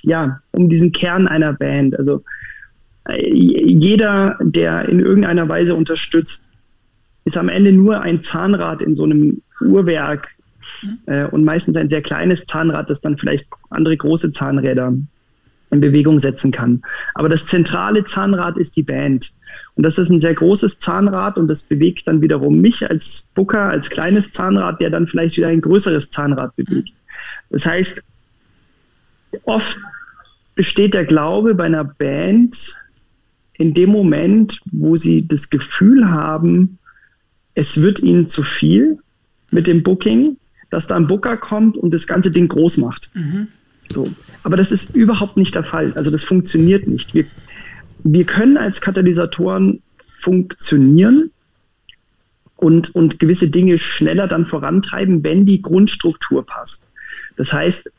[0.03, 1.99] ja, um diesen Kern einer Band.
[1.99, 2.23] Also
[3.09, 6.49] äh, jeder, der in irgendeiner Weise unterstützt,
[7.25, 10.29] ist am Ende nur ein Zahnrad in so einem Uhrwerk
[10.81, 10.99] mhm.
[11.07, 14.93] äh, und meistens ein sehr kleines Zahnrad, das dann vielleicht andere große Zahnräder
[15.73, 16.81] in Bewegung setzen kann.
[17.13, 19.33] Aber das zentrale Zahnrad ist die Band.
[19.75, 23.69] Und das ist ein sehr großes Zahnrad und das bewegt dann wiederum mich als Booker,
[23.69, 26.93] als kleines Zahnrad, der dann vielleicht wieder ein größeres Zahnrad bewegt.
[27.49, 28.03] Das heißt,
[29.43, 29.77] oft
[30.55, 32.77] besteht der Glaube bei einer Band
[33.53, 36.77] in dem Moment, wo sie das Gefühl haben,
[37.55, 38.99] es wird ihnen zu viel
[39.51, 40.37] mit dem Booking,
[40.71, 43.11] dass da ein Booker kommt und das ganze Ding groß macht.
[43.13, 43.47] Mhm.
[43.91, 44.07] So.
[44.43, 45.93] Aber das ist überhaupt nicht der Fall.
[45.95, 47.13] Also das funktioniert nicht.
[47.13, 47.25] Wir,
[48.03, 51.31] wir können als Katalysatoren funktionieren
[52.57, 56.87] und, und gewisse Dinge schneller dann vorantreiben, wenn die Grundstruktur passt.
[57.35, 57.91] Das heißt,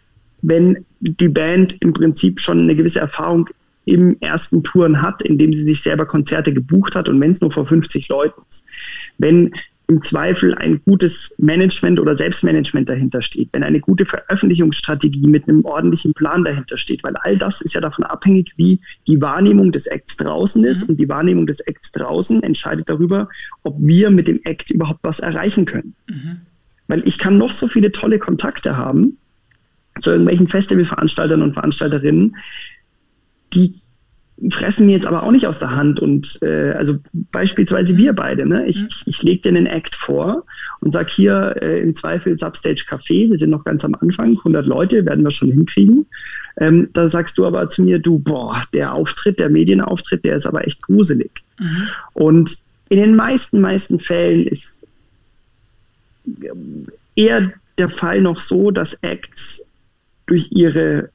[0.43, 3.49] wenn die Band im Prinzip schon eine gewisse Erfahrung
[3.87, 7.51] im ersten Touren hat, indem sie sich selber Konzerte gebucht hat und wenn es nur
[7.51, 8.65] vor 50 Leuten ist.
[9.19, 9.53] Wenn
[9.87, 15.65] im Zweifel ein gutes Management oder Selbstmanagement dahinter steht, wenn eine gute Veröffentlichungsstrategie mit einem
[15.65, 19.87] ordentlichen Plan dahinter steht, weil all das ist ja davon abhängig, wie die Wahrnehmung des
[19.87, 20.91] Acts draußen ist mhm.
[20.91, 23.29] und die Wahrnehmung des Acts draußen entscheidet darüber,
[23.63, 25.95] ob wir mit dem Act überhaupt was erreichen können.
[26.09, 26.41] Mhm.
[26.89, 29.19] Weil ich kann noch so viele tolle Kontakte haben
[30.01, 32.37] zu irgendwelchen Festivalveranstaltern und Veranstalterinnen,
[33.53, 33.75] die
[34.51, 36.01] fressen mir jetzt aber auch nicht aus der Hand.
[36.01, 38.67] Und äh, also beispielsweise wir beide, ne?
[38.67, 38.89] ich, mhm.
[39.07, 40.45] ich, lege dir einen Act vor
[40.81, 44.67] und sag hier äh, im Zweifel Substage Café, wir sind noch ganz am Anfang, 100
[44.67, 46.07] Leute werden wir schon hinkriegen.
[46.57, 50.47] Ähm, da sagst du aber zu mir, du, boah, der Auftritt, der Medienauftritt, der ist
[50.47, 51.31] aber echt gruselig.
[51.59, 51.89] Mhm.
[52.13, 52.59] Und
[52.89, 54.87] in den meisten, meisten Fällen ist
[57.17, 59.69] eher der Fall noch so, dass Acts
[60.27, 61.11] durch ihre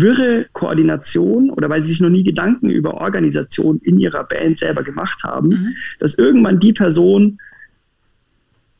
[0.00, 4.82] wirre Koordination oder weil sie sich noch nie Gedanken über Organisation in ihrer Band selber
[4.82, 5.74] gemacht haben, mhm.
[5.98, 7.38] dass irgendwann die Person,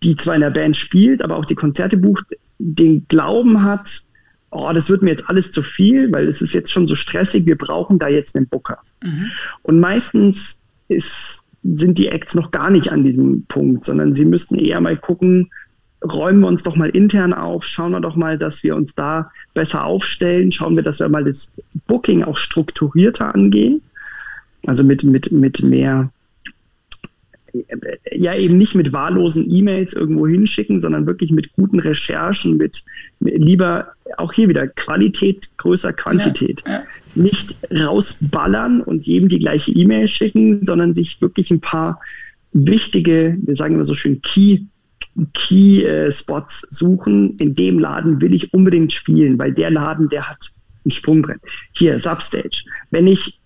[0.02, 4.02] die zwar in der Band spielt, aber auch die Konzerte bucht, den Glauben hat,
[4.50, 7.46] oh, das wird mir jetzt alles zu viel, weil es ist jetzt schon so stressig,
[7.46, 8.78] wir brauchen da jetzt einen Booker.
[9.02, 9.30] Mhm.
[9.62, 14.56] Und meistens ist, sind die Acts noch gar nicht an diesem Punkt, sondern sie müssten
[14.56, 15.50] eher mal gucken,
[16.04, 19.30] räumen wir uns doch mal intern auf, schauen wir doch mal, dass wir uns da
[19.54, 21.52] besser aufstellen, schauen wir, dass wir mal das
[21.86, 23.82] Booking auch strukturierter angehen,
[24.66, 26.10] also mit, mit, mit mehr,
[28.10, 32.84] ja eben nicht mit wahllosen E-Mails irgendwo hinschicken, sondern wirklich mit guten Recherchen, mit,
[33.20, 36.62] mit lieber auch hier wieder Qualität größer Quantität.
[36.66, 36.82] Ja, ja.
[37.14, 42.00] Nicht rausballern und jedem die gleiche E-Mail schicken, sondern sich wirklich ein paar
[42.52, 44.60] wichtige, wir sagen immer so schön Key
[45.34, 47.36] Key-Spots suchen.
[47.38, 50.50] In dem Laden will ich unbedingt spielen, weil der Laden, der hat
[50.84, 51.40] ein Sprungbrett.
[51.72, 52.64] Hier, Substage.
[52.90, 53.42] Wenn ich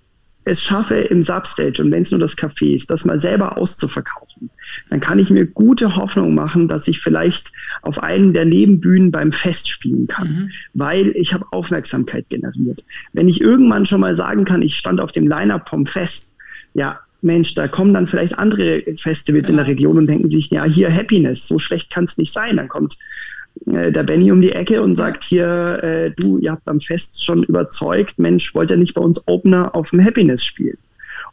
[0.46, 4.48] es schaffe im Substage und wenn es nur das Café ist, das mal selber auszuverkaufen,
[4.90, 7.50] dann kann ich mir gute Hoffnung machen, dass ich vielleicht
[7.82, 10.50] auf einen der Nebenbühnen beim Fest spielen kann, mhm.
[10.72, 12.84] weil ich habe Aufmerksamkeit generiert.
[13.12, 16.36] Wenn ich irgendwann schon mal sagen kann, ich stand auf dem Line-Up vom Fest,
[16.74, 19.50] ja, Mensch, da kommen dann vielleicht andere Festivals ja.
[19.50, 22.56] in der Region und denken sich, ja, hier Happiness, so schlecht kann es nicht sein.
[22.56, 22.96] Dann kommt
[23.66, 27.22] äh, der Benny um die Ecke und sagt hier, äh, du, ihr habt am Fest
[27.24, 30.78] schon überzeugt, Mensch, wollt ihr nicht bei uns Opener auf dem Happiness spielen?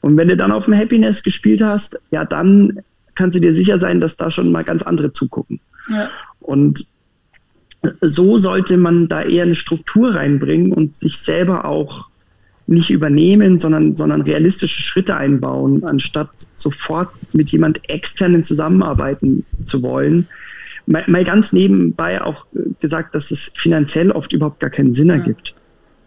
[0.01, 2.81] Und wenn du dann auf dem Happiness gespielt hast, ja, dann
[3.15, 5.59] kannst du dir sicher sein, dass da schon mal ganz andere zugucken.
[5.89, 6.09] Ja.
[6.41, 6.87] Und
[8.01, 12.09] so sollte man da eher eine Struktur reinbringen und sich selber auch
[12.68, 20.28] nicht übernehmen, sondern, sondern realistische Schritte einbauen, anstatt sofort mit jemand externen zusammenarbeiten zu wollen.
[20.86, 22.45] Mal, mal ganz nebenbei auch
[22.80, 25.16] gesagt, dass es finanziell oft überhaupt gar keinen Sinn ja.
[25.16, 25.53] ergibt.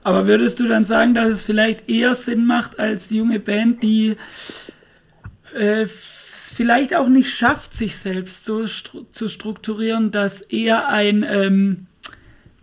[0.02, 4.16] Aber würdest du dann sagen, dass es vielleicht eher Sinn macht als junge Band, die
[5.54, 11.86] äh, vielleicht auch nicht schafft, sich selbst so stru zu strukturieren, dass eher ein ähm,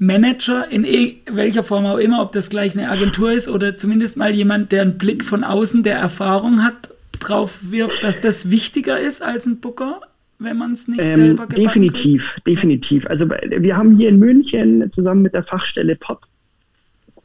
[0.05, 4.17] Manager in e welcher Form auch immer, ob das gleich eine Agentur ist oder zumindest
[4.17, 6.89] mal jemand, der einen Blick von außen, der Erfahrung hat,
[7.19, 10.01] drauf wirft, dass das wichtiger ist als ein Booker,
[10.39, 12.47] wenn man es nicht ähm, selber gebacken Definitiv, kriegt?
[12.47, 13.07] definitiv.
[13.07, 16.27] Also wir haben hier in München zusammen mit der Fachstelle Pop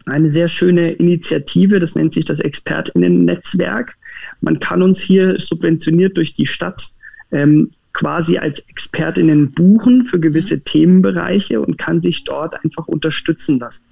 [0.07, 3.97] eine sehr schöne Initiative, das nennt sich das Expertinnen-Netzwerk.
[4.41, 6.89] Man kann uns hier subventioniert durch die Stadt
[7.31, 10.65] ähm, quasi als Expertinnen buchen für gewisse mhm.
[10.65, 13.87] Themenbereiche und kann sich dort einfach unterstützen lassen.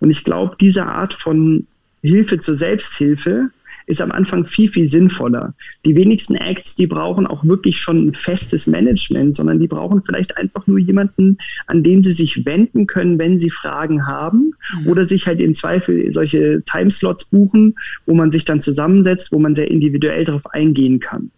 [0.00, 1.66] Und ich glaube, diese Art von
[2.00, 3.50] Hilfe zur Selbsthilfe
[3.86, 5.54] ist am Anfang viel, viel sinnvoller.
[5.84, 10.38] Die wenigsten Acts, die brauchen auch wirklich schon ein festes Management, sondern die brauchen vielleicht
[10.38, 11.36] einfach nur jemanden,
[11.66, 14.86] an den sie sich wenden können, wenn sie Fragen haben mhm.
[14.88, 17.74] oder sich halt im Zweifel solche Timeslots buchen,
[18.06, 21.30] wo man sich dann zusammensetzt, wo man sehr individuell darauf eingehen kann.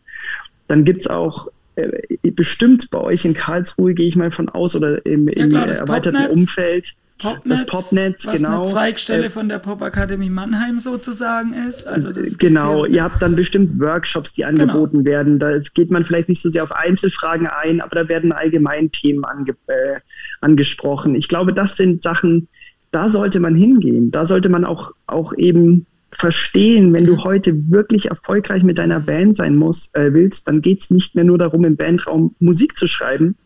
[0.69, 4.77] Dann gibt es auch äh, bestimmt bei euch in Karlsruhe, gehe ich mal von aus,
[4.77, 6.95] oder im, ja, klar, im erweiterten Popnetz, Umfeld.
[7.19, 8.63] Popnetz, das Popnetz, was genau.
[8.63, 11.87] eine Zweigstelle äh, von der Popakademie Mannheim sozusagen ist.
[11.87, 14.63] Also genau, ihr habt dann bestimmt Workshops, die genau.
[14.63, 15.11] angeboten genau.
[15.11, 15.39] werden.
[15.39, 19.25] Da geht man vielleicht nicht so sehr auf Einzelfragen ein, aber da werden allgemein Themen
[19.25, 20.01] ange äh,
[20.41, 21.15] angesprochen.
[21.15, 22.49] Ich glaube, das sind Sachen,
[22.91, 24.11] da sollte man hingehen.
[24.11, 29.37] Da sollte man auch, auch eben verstehen, wenn du heute wirklich erfolgreich mit deiner Band
[29.37, 32.87] sein musst, äh, willst, dann geht es nicht mehr nur darum, im Bandraum Musik zu
[32.87, 33.37] schreiben,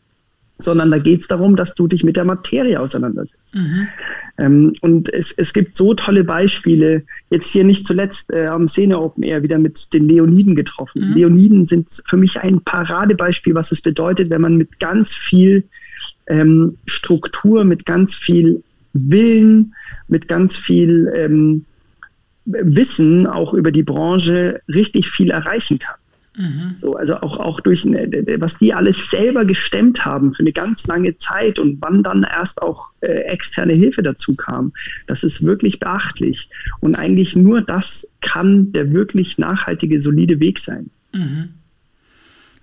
[0.58, 3.54] sondern da geht es darum, dass du dich mit der Materie auseinandersetzt.
[3.54, 3.88] Mhm.
[4.38, 8.98] Ähm, und es, es gibt so tolle Beispiele, jetzt hier nicht zuletzt äh, am Szene
[9.00, 11.10] Open Air wieder mit den Leoniden getroffen.
[11.10, 11.14] Mhm.
[11.14, 15.64] Leoniden sind für mich ein Paradebeispiel, was es bedeutet, wenn man mit ganz viel
[16.26, 18.62] ähm, Struktur, mit ganz viel
[18.92, 19.74] Willen,
[20.08, 21.64] mit ganz viel ähm,
[22.48, 25.96] Wissen auch über die Branche richtig viel erreichen kann.
[26.38, 26.74] Mhm.
[26.78, 30.86] So, also auch, auch durch, eine, was die alles selber gestemmt haben für eine ganz
[30.86, 34.72] lange Zeit und wann dann erst auch äh, externe Hilfe dazu kam,
[35.08, 36.48] das ist wirklich beachtlich.
[36.80, 40.90] Und eigentlich nur das kann der wirklich nachhaltige, solide Weg sein.
[41.12, 41.48] Mhm.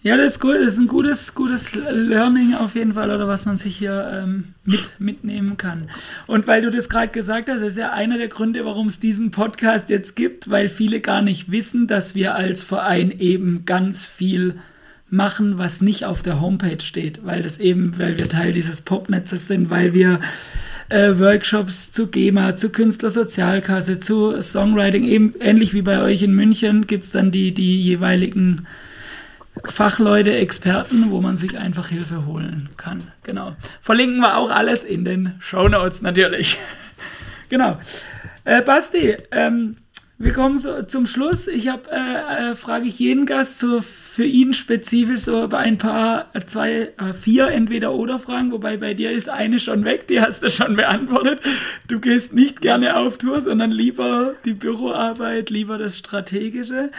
[0.06, 0.58] Ja, das ist gut.
[0.58, 4.54] Das ist ein gutes, gutes Learning auf jeden Fall oder was man sich hier ähm,
[4.64, 5.90] mit, mitnehmen kann.
[6.28, 9.32] Und weil du das gerade gesagt hast, ist ja einer der Gründe, warum es diesen
[9.32, 14.54] Podcast jetzt gibt, weil viele gar nicht wissen, dass wir als Verein eben ganz viel
[15.10, 19.48] machen, was nicht auf der Homepage steht, weil das eben, weil wir Teil dieses Popnetzes
[19.48, 20.20] sind, weil wir
[20.90, 26.86] äh, Workshops zu GEMA, zu Künstlersozialkasse, zu Songwriting, eben ähnlich wie bei euch in München
[26.86, 28.68] gibt es dann die, die jeweiligen
[29.64, 33.12] Fachleute, Experten, wo man sich einfach Hilfe holen kann.
[33.24, 33.56] Genau.
[33.82, 36.58] Verlinken wir auch alles in den Show Notes natürlich.
[37.50, 37.78] genau.
[38.44, 39.78] Äh, Basti, ähm,
[40.18, 41.48] wir kommen so zum Schluss.
[41.48, 45.78] Ich habe, äh, äh, frage ich jeden Gast so für ihn spezifisch so bei ein
[45.78, 50.08] paar, äh, zwei, äh, vier entweder oder Fragen, wobei bei dir ist eine schon weg,
[50.08, 51.42] die hast du schon beantwortet.
[51.90, 56.92] Du gehst nicht gerne auf Tour, sondern lieber die Büroarbeit, lieber das Strategische.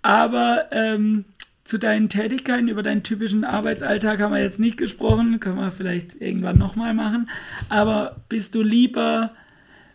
[0.00, 1.26] Aber ähm,
[1.70, 6.20] zu deinen Tätigkeiten, über deinen typischen Arbeitsalltag haben wir jetzt nicht gesprochen, können wir vielleicht
[6.20, 7.30] irgendwann nochmal machen.
[7.68, 9.32] Aber bist du lieber,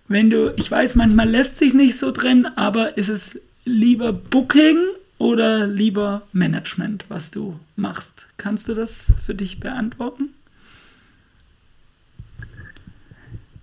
[0.07, 4.77] wenn du, ich weiß, manchmal lässt sich nicht so trennen, aber ist es lieber Booking
[5.17, 8.25] oder lieber Management, was du machst?
[8.37, 10.29] Kannst du das für dich beantworten?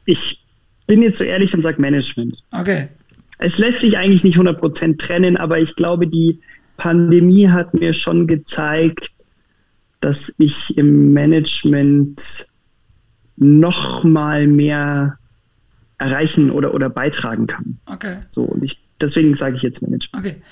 [0.04, 0.44] Ich
[0.86, 2.42] bin jetzt so ehrlich und sage Management.
[2.50, 2.88] Okay.
[3.38, 6.40] Es lässt sich eigentlich nicht 100% trennen, aber ich glaube, die,
[6.76, 9.12] Pandemie hat mir schon gezeigt,
[10.00, 12.48] dass ich im Management
[13.36, 15.18] noch mal mehr
[15.98, 17.78] erreichen oder, oder beitragen kann.
[17.86, 18.18] Okay.
[18.30, 20.24] So, und ich, deswegen sage ich jetzt Management.
[20.24, 20.42] Okay.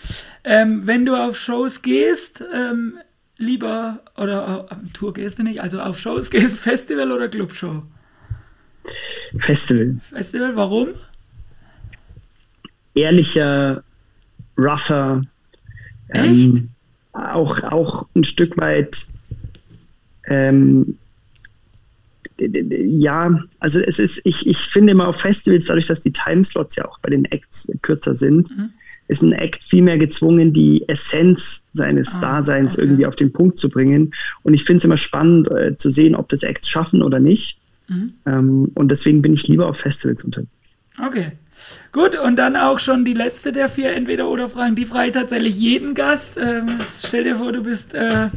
[0.44, 2.98] Ähm, wenn du auf Shows gehst, ähm,
[3.36, 7.82] lieber, oder äh, Tour gehst du nicht, also auf Shows gehst, Festival oder Clubshow?
[9.38, 9.96] Festival.
[10.10, 10.88] Festival, warum?
[12.94, 13.82] Ehrlicher,
[14.56, 15.22] rougher,
[16.12, 16.70] ähm,
[17.12, 19.06] auch, auch ein Stück weit,
[20.28, 20.96] ähm,
[22.38, 26.86] ja, also es ist, ich, ich finde immer auf Festivals, dadurch, dass die Timeslots ja
[26.86, 28.70] auch bei den Acts kürzer sind, mhm.
[29.08, 32.86] ist ein Act viel mehr gezwungen, die Essenz seines ah, Daseins okay.
[32.86, 34.14] irgendwie auf den Punkt zu bringen.
[34.42, 37.58] Und ich finde es immer spannend äh, zu sehen, ob das Acts schaffen oder nicht.
[37.88, 38.12] Mhm.
[38.24, 40.50] Ähm, und deswegen bin ich lieber auf Festivals unterwegs.
[40.98, 41.32] Okay.
[41.92, 44.76] Gut, und dann auch schon die letzte der vier Entweder-Oder-Fragen.
[44.76, 46.36] Die frage tatsächlich jeden Gast.
[46.36, 46.66] Ähm,
[46.98, 48.28] stell dir vor, du bist äh,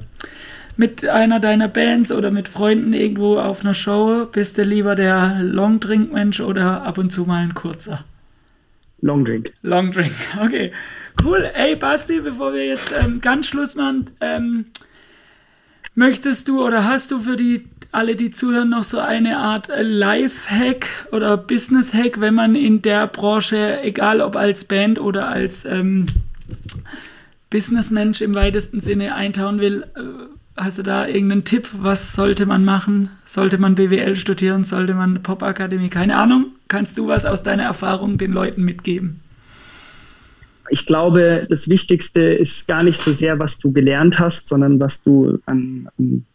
[0.76, 4.26] mit einer deiner Bands oder mit Freunden irgendwo auf einer Show.
[4.32, 8.04] Bist du lieber der Long-Drink-Mensch oder ab und zu mal ein kurzer?
[9.02, 9.54] Long Drink.
[9.62, 10.72] Long Drink, okay.
[11.24, 11.52] Cool.
[11.54, 14.66] Ey, Basti, bevor wir jetzt ähm, ganz Schluss machen, ähm,
[15.94, 21.08] möchtest du oder hast du für die alle, die zuhören, noch so eine Art Life-Hack
[21.12, 26.08] oder Business-Hack, wenn man in der Branche, egal ob als Band oder als ähm,
[27.50, 29.84] Businessmensch im weitesten Sinne eintauchen will?
[29.96, 30.02] Äh,
[30.58, 31.70] hast du da irgendeinen Tipp?
[31.74, 33.12] Was sollte man machen?
[33.26, 34.64] Sollte man BWL studieren?
[34.64, 35.90] Sollte man Popakademie?
[35.90, 36.48] Keine Ahnung.
[36.68, 39.20] Kannst du was aus deiner Erfahrung den Leuten mitgeben?
[40.70, 45.04] Ich glaube, das Wichtigste ist gar nicht so sehr, was du gelernt hast, sondern was
[45.04, 46.26] du an, an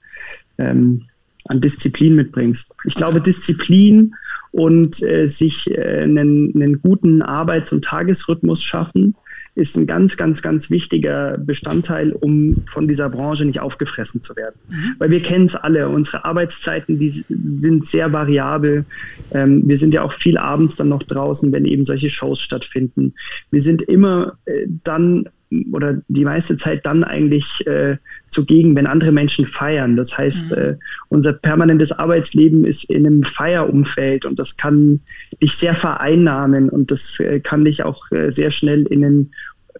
[0.59, 1.08] ähm,
[1.49, 2.75] an Disziplin mitbringst.
[2.85, 4.15] Ich glaube, Disziplin
[4.51, 9.15] und äh, sich äh, einen, einen guten Arbeits- und Tagesrhythmus schaffen,
[9.59, 14.55] ist ein ganz, ganz, ganz wichtiger Bestandteil, um von dieser Branche nicht aufgefressen zu werden.
[14.69, 14.95] Mhm.
[14.99, 18.85] Weil wir kennen es alle, unsere Arbeitszeiten, die sind sehr variabel.
[19.33, 23.15] Ähm, wir sind ja auch viel abends dann noch draußen, wenn eben solche Shows stattfinden.
[23.51, 25.29] Wir sind immer äh, dann
[25.73, 27.97] oder die meiste Zeit dann eigentlich äh,
[28.31, 29.97] zugegen, wenn andere Menschen feiern.
[29.97, 30.57] Das heißt, mhm.
[30.57, 30.77] äh,
[31.09, 35.01] unser permanentes Arbeitsleben ist in einem Feierumfeld und das kann
[35.43, 39.31] dich sehr vereinnahmen und das äh, kann dich auch äh, sehr schnell in einen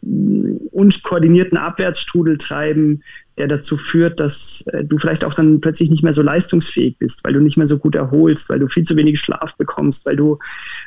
[0.03, 3.03] mm, unkoordinierten Abwärtsstrudel treiben,
[3.39, 7.25] der dazu führt, dass äh, du vielleicht auch dann plötzlich nicht mehr so leistungsfähig bist,
[7.25, 10.17] weil du nicht mehr so gut erholst, weil du viel zu wenig Schlaf bekommst, weil
[10.17, 10.39] du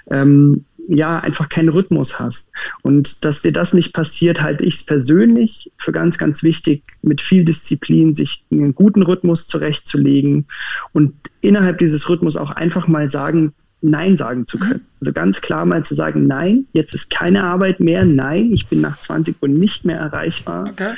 [0.09, 2.51] ähm, ja einfach keinen Rhythmus hast.
[2.81, 7.21] Und dass dir das nicht passiert, halte ich es persönlich für ganz, ganz wichtig, mit
[7.21, 10.45] viel Disziplin sich einen guten Rhythmus zurechtzulegen
[10.93, 13.53] und innerhalb dieses Rhythmus auch einfach mal sagen,
[13.83, 14.85] Nein sagen zu können.
[14.99, 18.79] Also ganz klar mal zu sagen, nein, jetzt ist keine Arbeit mehr, nein, ich bin
[18.79, 20.67] nach 20 Uhr nicht mehr erreichbar.
[20.69, 20.93] Okay.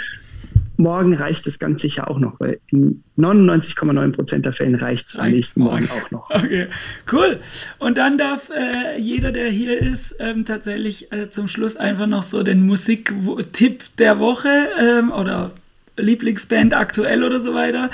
[0.77, 5.15] Morgen reicht es ganz sicher auch noch, weil in 99,9 Prozent der Fällen reicht es
[5.15, 6.29] am nächsten Morgen auch noch.
[6.43, 6.67] Okay,
[7.11, 7.39] cool.
[7.79, 12.23] Und dann darf äh, jeder, der hier ist, ähm, tatsächlich äh, zum Schluss einfach noch
[12.23, 15.51] so den Musiktipp der Woche ähm, oder
[15.95, 17.91] Lieblingsband aktuell oder so weiter,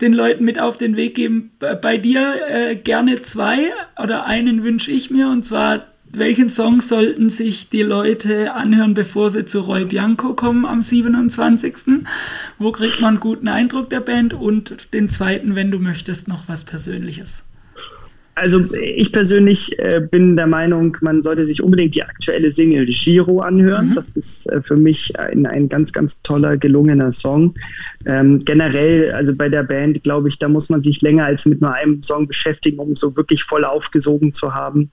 [0.00, 1.50] den Leuten mit auf den Weg geben.
[1.58, 3.58] Bei dir äh, gerne zwei
[4.02, 9.30] oder einen wünsche ich mir und zwar welchen Song sollten sich die Leute anhören, bevor
[9.30, 12.04] sie zu Roy Bianco kommen am 27.?
[12.58, 14.34] Wo kriegt man einen guten Eindruck der Band?
[14.34, 17.44] Und den zweiten, wenn du möchtest, noch was Persönliches.
[18.34, 23.40] Also ich persönlich äh, bin der Meinung, man sollte sich unbedingt die aktuelle Single Giro
[23.40, 23.90] anhören.
[23.90, 23.94] Mhm.
[23.94, 27.54] Das ist äh, für mich ein, ein ganz, ganz toller, gelungener Song.
[28.06, 31.60] Ähm, generell, also bei der Band, glaube ich, da muss man sich länger als mit
[31.60, 34.90] nur einem Song beschäftigen, um so wirklich voll aufgesogen zu haben.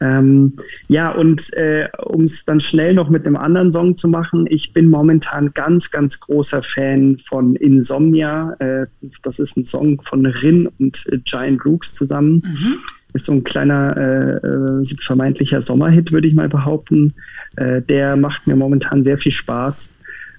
[0.00, 0.54] Ähm,
[0.88, 4.72] ja, und äh, um es dann schnell noch mit einem anderen Song zu machen, ich
[4.74, 8.54] bin momentan ganz, ganz großer Fan von Insomnia.
[8.58, 8.86] Äh,
[9.22, 12.42] das ist ein Song von Rin und äh, Giant Rooks zusammen.
[12.44, 12.78] Mhm.
[13.14, 17.14] Ist so ein kleiner äh, äh, vermeintlicher Sommerhit, würde ich mal behaupten.
[17.56, 19.92] Äh, der macht mir momentan sehr viel Spaß,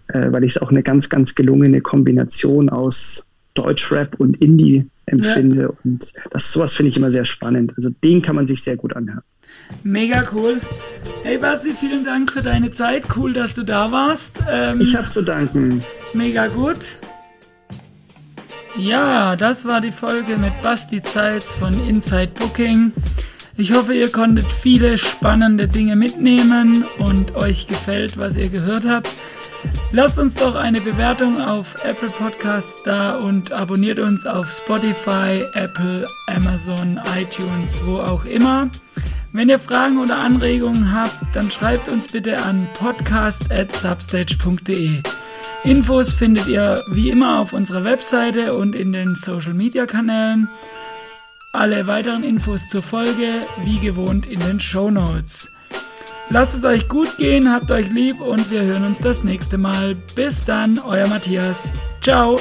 [0.10, 5.64] weil ich es auch eine ganz, ganz gelungene Kombination aus Deutschrap und Indie empfinde.
[5.64, 5.70] Ja.
[5.84, 7.74] Und das sowas finde ich immer sehr spannend.
[7.76, 9.24] Also den kann man sich sehr gut anhören.
[9.84, 10.62] Mega cool.
[11.24, 13.04] Hey Basti, vielen Dank für deine Zeit.
[13.16, 14.40] Cool, dass du da warst.
[14.50, 15.84] Ähm, ich habe zu danken.
[16.14, 16.98] Mega gut.
[18.78, 22.92] Ja, das war die Folge mit Basti Zeitz von Inside Booking.
[23.60, 29.10] Ich hoffe, ihr konntet viele spannende Dinge mitnehmen und euch gefällt, was ihr gehört habt.
[29.92, 36.06] Lasst uns doch eine Bewertung auf Apple Podcasts da und abonniert uns auf Spotify, Apple,
[36.28, 38.70] Amazon, iTunes, wo auch immer.
[39.34, 45.04] Wenn ihr Fragen oder Anregungen habt, dann schreibt uns bitte an podcast.substage.de.
[45.64, 50.48] Infos findet ihr wie immer auf unserer Webseite und in den Social Media Kanälen.
[51.54, 55.52] Alle weiteren Infos zur Folge wie gewohnt in den Show Notes.
[56.30, 59.96] Lasst es euch gut gehen, habt euch lieb und wir hören uns das nächste Mal.
[60.16, 61.74] Bis dann, euer Matthias.
[62.02, 62.40] Ciao.